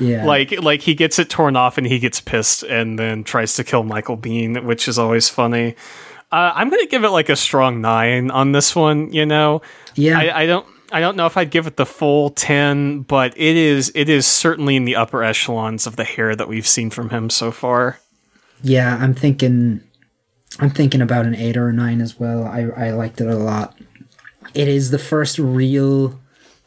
[0.01, 0.25] yeah.
[0.27, 3.65] Like, like he gets it torn off and he gets pissed and then tries to
[3.65, 5.75] kill Michael Biehn, which is always funny.
[6.33, 9.13] Uh, I'm gonna give it like a strong nine on this one.
[9.13, 9.61] You know,
[9.95, 10.19] yeah.
[10.19, 10.67] I, I don't.
[10.91, 14.27] I don't know if I'd give it the full ten, but it is it is
[14.27, 17.99] certainly in the upper echelons of the hair that we've seen from him so far.
[18.63, 19.83] Yeah, I'm thinking
[20.59, 22.45] I'm thinking about an 8 or a 9 as well.
[22.45, 23.79] I I liked it a lot.
[24.55, 26.21] It is the first real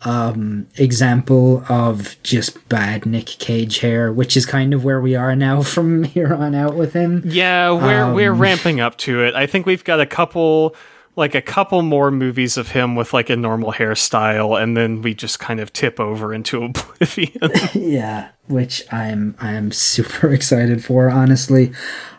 [0.06, 5.36] um example of just bad Nick Cage hair, which is kind of where we are
[5.36, 7.24] now from here on out with him.
[7.26, 9.36] Yeah, we're we're Um, ramping up to it.
[9.36, 10.76] I think we've got a couple
[11.18, 15.14] like a couple more movies of him with like a normal hairstyle and then we
[15.14, 17.52] just kind of tip over into oblivion.
[17.74, 21.72] yeah, which I'm I'm super excited for, honestly.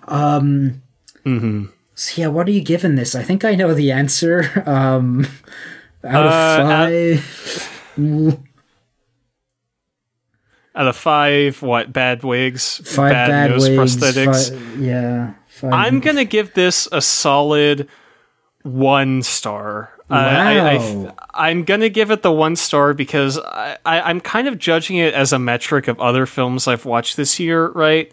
[0.09, 0.82] Um
[1.24, 3.14] So yeah, what are you giving this?
[3.14, 4.62] I think I know the answer.
[4.66, 5.26] Um
[6.05, 6.89] out of Uh, out-
[7.20, 7.76] 5
[10.74, 14.51] Out of 5 what bad wigs, five bad, nose wigs, prosthetics.
[14.55, 17.88] fi- yeah, five, I'm to give this a solid
[18.62, 19.90] 1 star.
[20.11, 21.14] Uh, I, I, Wow.
[21.34, 25.14] I'm gonna give it the one star because I, I, I'm kind of judging it
[25.14, 28.12] as a metric of other films I've watched this year, right?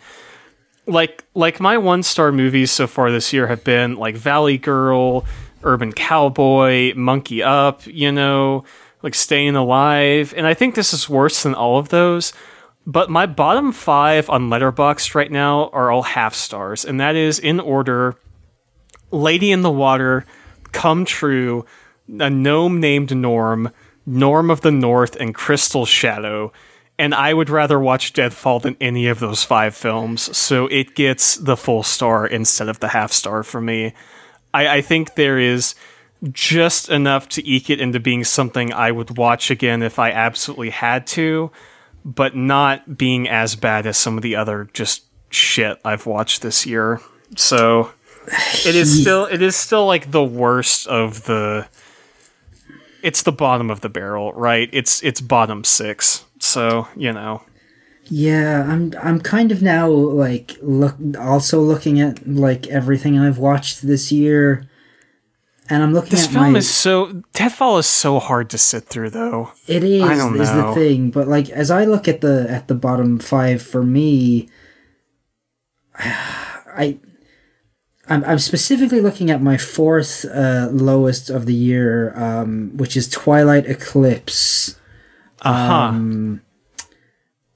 [0.88, 5.24] Like like my one star movies so far this year have been like Valley Girl,
[5.64, 8.64] Urban Cowboy, Monkey Up, you know,
[9.04, 12.34] like Staying Alive, and I think this is worse than all of those.
[12.86, 17.38] But my bottom five on Letterboxd right now are all half stars, and that is
[17.38, 18.16] in order:
[19.12, 20.26] Lady in the Water,
[20.72, 21.66] Come True,
[22.20, 23.72] a gnome named Norm,
[24.06, 26.52] Norm of the North, and Crystal Shadow.
[27.00, 31.36] And I would rather watch Deadfall than any of those five films, so it gets
[31.36, 33.94] the full star instead of the half star for me.
[34.54, 35.74] I, I think there is
[36.32, 40.70] just enough to eke it into being something I would watch again if I absolutely
[40.70, 41.52] had to,
[42.06, 46.66] but not being as bad as some of the other just shit I've watched this
[46.66, 47.02] year.
[47.36, 47.92] So
[48.66, 51.68] it is still it is still like the worst of the
[53.04, 54.70] it's the bottom of the barrel, right?
[54.72, 56.26] It's it's bottom 6.
[56.40, 57.44] So, you know.
[58.06, 63.82] Yeah, I'm I'm kind of now like look also looking at like everything I've watched
[63.86, 64.68] this year,
[65.74, 66.58] and I'm looking This at film my.
[66.60, 69.52] is so Deathfall is so hard to sit through though.
[69.68, 70.74] it is I don't is the know.
[70.76, 74.50] thing, but like as I look at the at the bottom five for me,
[76.00, 77.00] I.
[78.10, 83.08] I'm, I'm specifically looking at my fourth uh, lowest of the year, um, which is
[83.08, 84.78] Twilight Eclipse.
[85.42, 85.74] Uh-huh.
[85.74, 86.42] Um,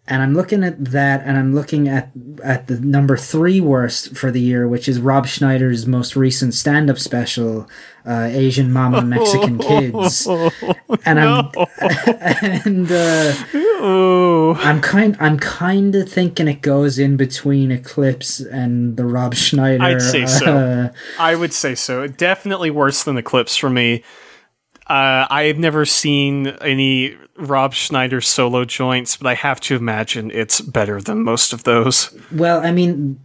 [0.08, 2.12] and I'm looking at that, and I'm looking at
[2.44, 6.98] at the number three worst for the year, which is Rob Schneider's most recent stand-up
[6.98, 7.70] special,
[8.06, 11.52] uh, Asian Mama Mexican Kids, and I'm
[12.66, 13.34] and uh,
[14.64, 19.84] I'm kind I'm kind of thinking it goes in between Eclipse and the Rob Schneider.
[19.84, 20.46] I'd say so.
[20.46, 22.08] uh, I would say so.
[22.08, 24.04] Definitely worse than Eclipse for me.
[24.88, 30.62] Uh, I've never seen any Rob Schneider solo joints, but I have to imagine it's
[30.62, 32.14] better than most of those.
[32.32, 33.20] Well, I mean,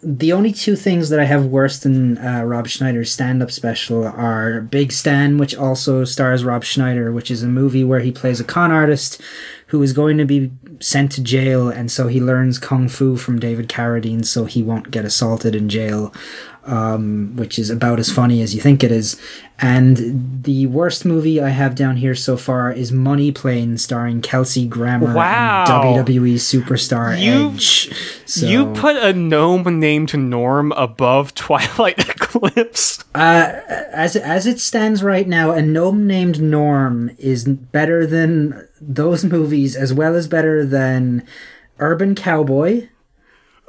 [0.00, 4.60] the only two things that I have worse than uh, Rob Schneider's stand-up special are
[4.60, 8.44] Big Stan, which also stars Rob Schneider, which is a movie where he plays a
[8.44, 9.20] con artist
[9.66, 13.40] who is going to be sent to jail, and so he learns kung fu from
[13.40, 16.14] David Carradine, so he won't get assaulted in jail.
[16.68, 19.18] Um, which is about as funny as you think it is.
[19.58, 24.66] And the worst movie I have down here so far is Money Plane, starring Kelsey
[24.68, 25.64] Grammer Wow.
[25.66, 27.90] and WWE superstar You- Edge.
[28.26, 33.02] So, You put a gnome named Norm above Twilight Eclipse.
[33.14, 39.74] as as it stands right now, a gnome named Norm is better than those movies,
[39.74, 41.24] as well as better than
[41.78, 42.88] Urban Cowboy,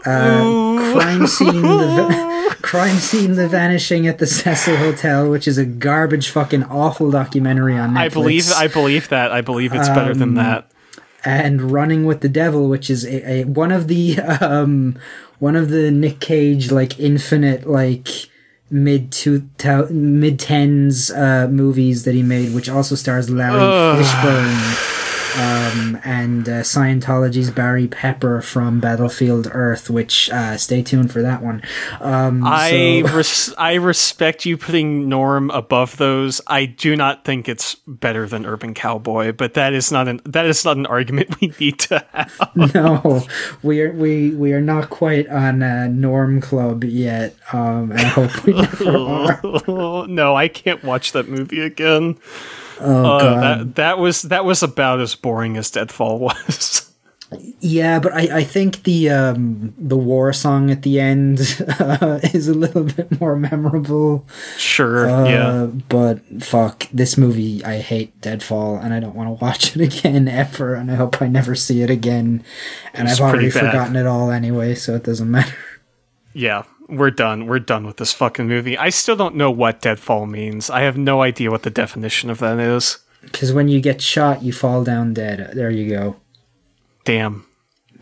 [0.05, 5.65] uh, Crime Scene, the Crime Scene, The Vanishing at the Cecil Hotel, which is a
[5.65, 7.97] garbage, fucking awful documentary on Netflix.
[7.99, 9.31] I believe I believe that.
[9.31, 10.71] I believe it's better Um, than that.
[11.25, 14.97] and Running with the Devil, which is a, a one of the um
[15.39, 18.07] one of the Nick Cage like infinite like
[18.71, 19.49] mid two
[19.89, 24.95] mid tens uh movies that he made, which also stars Larry Fishburne.
[25.38, 31.41] Um, and uh, Scientology's Barry Pepper from Battlefield Earth, which uh, stay tuned for that
[31.43, 31.61] one.
[31.99, 36.41] Um, I so- res- I respect you putting Norm above those.
[36.47, 40.45] I do not think it's better than Urban Cowboy, but that is not an that
[40.45, 42.49] is not an argument we need to have.
[42.73, 43.21] no,
[43.61, 48.03] we are we we are not quite on uh, Norm Club yet, um, and I
[48.05, 48.97] hope we never
[49.67, 50.07] are.
[50.07, 52.17] no, I can't watch that movie again.
[52.82, 53.41] Oh Uh, god.
[53.41, 56.86] that that was that was about as boring as Deadfall was.
[57.59, 61.39] Yeah, but I, I think the um the war song at the end
[61.80, 64.25] uh, is a little bit more memorable.
[64.57, 65.65] sure, Uh, yeah.
[65.89, 70.27] But fuck this movie, I hate Deadfall, and I don't want to watch it again
[70.27, 70.73] ever.
[70.73, 72.43] And I hope I never see it again.
[72.95, 73.59] And It's I've already bad.
[73.59, 75.53] forgotten it all anyway, so it doesn't matter.
[76.34, 77.45] Yeah, we're done.
[77.47, 78.77] We're done with this fucking movie.
[78.77, 80.69] I still don't know what deadfall means.
[80.69, 82.97] I have no idea what the definition of that is.
[83.21, 85.51] Because when you get shot, you fall down dead.
[85.53, 86.15] There you go.
[87.05, 87.45] Damn,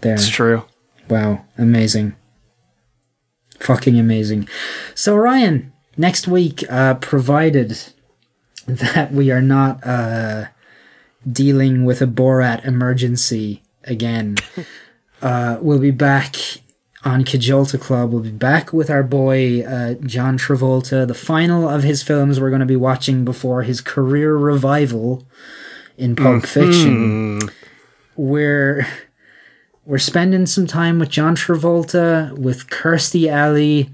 [0.01, 0.13] There.
[0.13, 0.63] it's true.
[1.09, 2.15] Wow, amazing.
[3.59, 4.47] Fucking amazing.
[4.93, 7.77] So Ryan, next week, uh, provided
[8.67, 10.45] that we are not uh,
[11.29, 14.35] dealing with a Borat emergency again,
[15.21, 16.35] uh, we'll be back
[17.03, 18.11] on Cajolta Club.
[18.11, 21.07] We'll be back with our boy uh, John Travolta.
[21.07, 25.25] The final of his films we're going to be watching before his career revival
[25.97, 27.39] in Pulp Fiction.
[28.15, 28.87] We're
[29.85, 33.89] we're spending some time with John Travolta, with Kirstie Alley,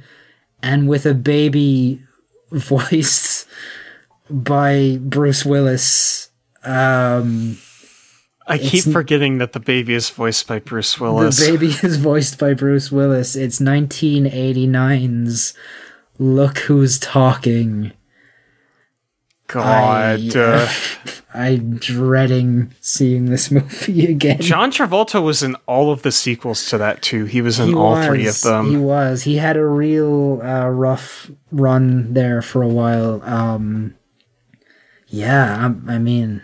[0.62, 2.02] and with a baby
[2.52, 3.48] voiced
[4.30, 6.30] by Bruce Willis.
[6.64, 7.58] Um,
[8.48, 11.38] I keep forgetting that the baby is voiced by Bruce Willis.
[11.40, 13.36] the baby is voiced by Bruce Willis.
[13.36, 15.54] It's 1989's
[16.20, 17.94] Look Who's Talking.
[19.48, 20.70] God, I- uh,
[21.36, 24.40] I'm dreading seeing this movie again.
[24.42, 27.26] John Travolta was in all of the sequels to that too.
[27.26, 28.70] He was in He all was, three of them.
[28.70, 29.24] He was.
[29.24, 33.22] He had a real uh, rough run there for a while.
[33.24, 33.96] Um,
[35.08, 36.42] yeah, I, I mean,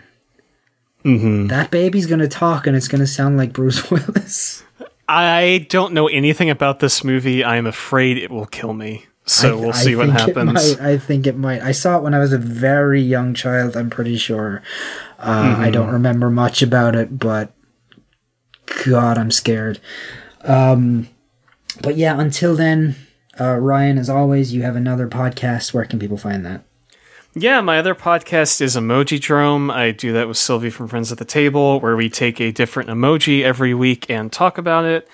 [1.04, 1.46] Mm-hmm.
[1.48, 4.62] that baby's gonna talk, and it's gonna sound like Bruce Willis.
[5.08, 7.44] I don't know anything about this movie.
[7.44, 9.06] I'm afraid it will kill me.
[9.26, 10.52] So I- we'll I see what happens.
[10.52, 11.62] might- I think it might.
[11.62, 13.76] I saw it when I was a very young child.
[13.76, 14.62] I'm pretty sure.
[15.18, 15.62] Uh, Mm-hmm.
[15.62, 17.52] I don't remember much about it, but
[18.84, 19.80] God, I'm scared.
[20.44, 21.08] Um,
[21.82, 22.96] but yeah, until then,
[23.40, 25.74] uh, Ryan, as always, you have another podcast.
[25.74, 26.62] Where can people find that?
[27.34, 29.70] Yeah, my other podcast is Emoji Drome.
[29.70, 32.88] I do that with Sylvi from Friends at the Table, where we take a different
[32.90, 35.08] emoji every week and talk about it.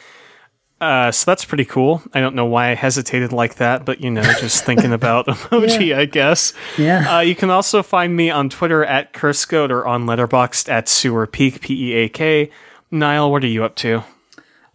[0.81, 2.03] Uh, so that's pretty cool.
[2.15, 5.95] I don't know why I hesitated like that, but you know, just thinking about emoji,
[5.95, 6.55] I guess.
[6.79, 7.17] Yeah.
[7.17, 11.27] Uh, you can also find me on Twitter at Kursgoat or on Letterboxd at Sewer
[11.27, 12.51] Peak, P E A K.
[12.91, 14.03] Niall, what are you up to?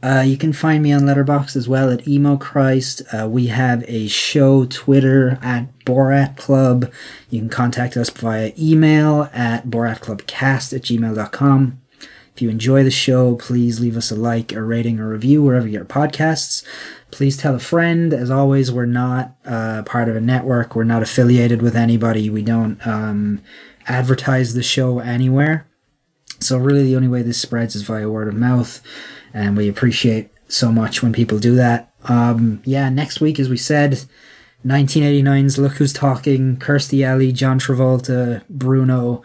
[0.04, 3.04] Uh, you can find me on Letterboxd as well at Emo Christ.
[3.14, 6.92] Uh, we have a show Twitter at Borat Club.
[7.30, 11.82] You can contact us via email at boratclubcast at gmail.com.
[12.36, 15.68] If you enjoy the show, please leave us a like, a rating, or review wherever
[15.68, 16.64] you get podcasts.
[17.12, 18.14] Please tell a friend.
[18.14, 20.76] As always, we're not uh, part of a network.
[20.76, 22.30] We're not affiliated with anybody.
[22.30, 23.42] We don't um,
[23.86, 25.68] advertise the show anywhere.
[26.40, 28.82] So really, the only way this spreads is via word of mouth,
[29.34, 31.92] and we appreciate so much when people do that.
[32.06, 34.04] Um, yeah, next week, as we said,
[34.66, 39.24] 1989's Look Who's Talking, Kirstie Alley, John Travolta, Bruno.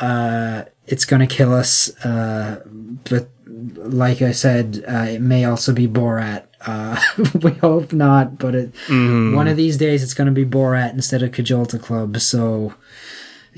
[0.00, 2.62] Uh, it's gonna kill us, uh,
[3.08, 3.28] but
[3.76, 6.44] like I said, uh, it may also be Borat.
[6.66, 7.00] Uh,
[7.42, 11.22] we hope not, but it, one of these days it's going to be Borat instead
[11.22, 12.18] of Kajolta Club.
[12.18, 12.74] So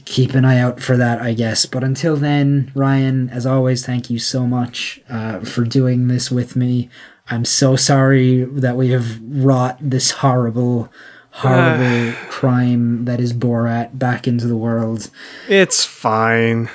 [0.05, 1.66] keep an eye out for that, I guess.
[1.66, 6.57] But until then, Ryan, as always, thank you so much uh, for doing this with
[6.57, 6.88] me.
[7.30, 10.90] I'm so sorry that we have wrought this horrible,
[11.30, 15.11] horrible crime that is Borat back into the world.
[15.49, 16.70] It's fine.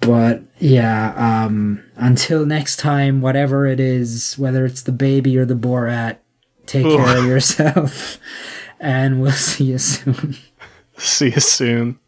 [0.00, 5.54] But yeah, um, until next time, whatever it is, whether it's the baby or the
[5.54, 6.18] Borat,
[6.66, 8.18] take care of yourself,
[8.80, 10.36] and we'll see you soon.
[10.98, 12.00] See you soon.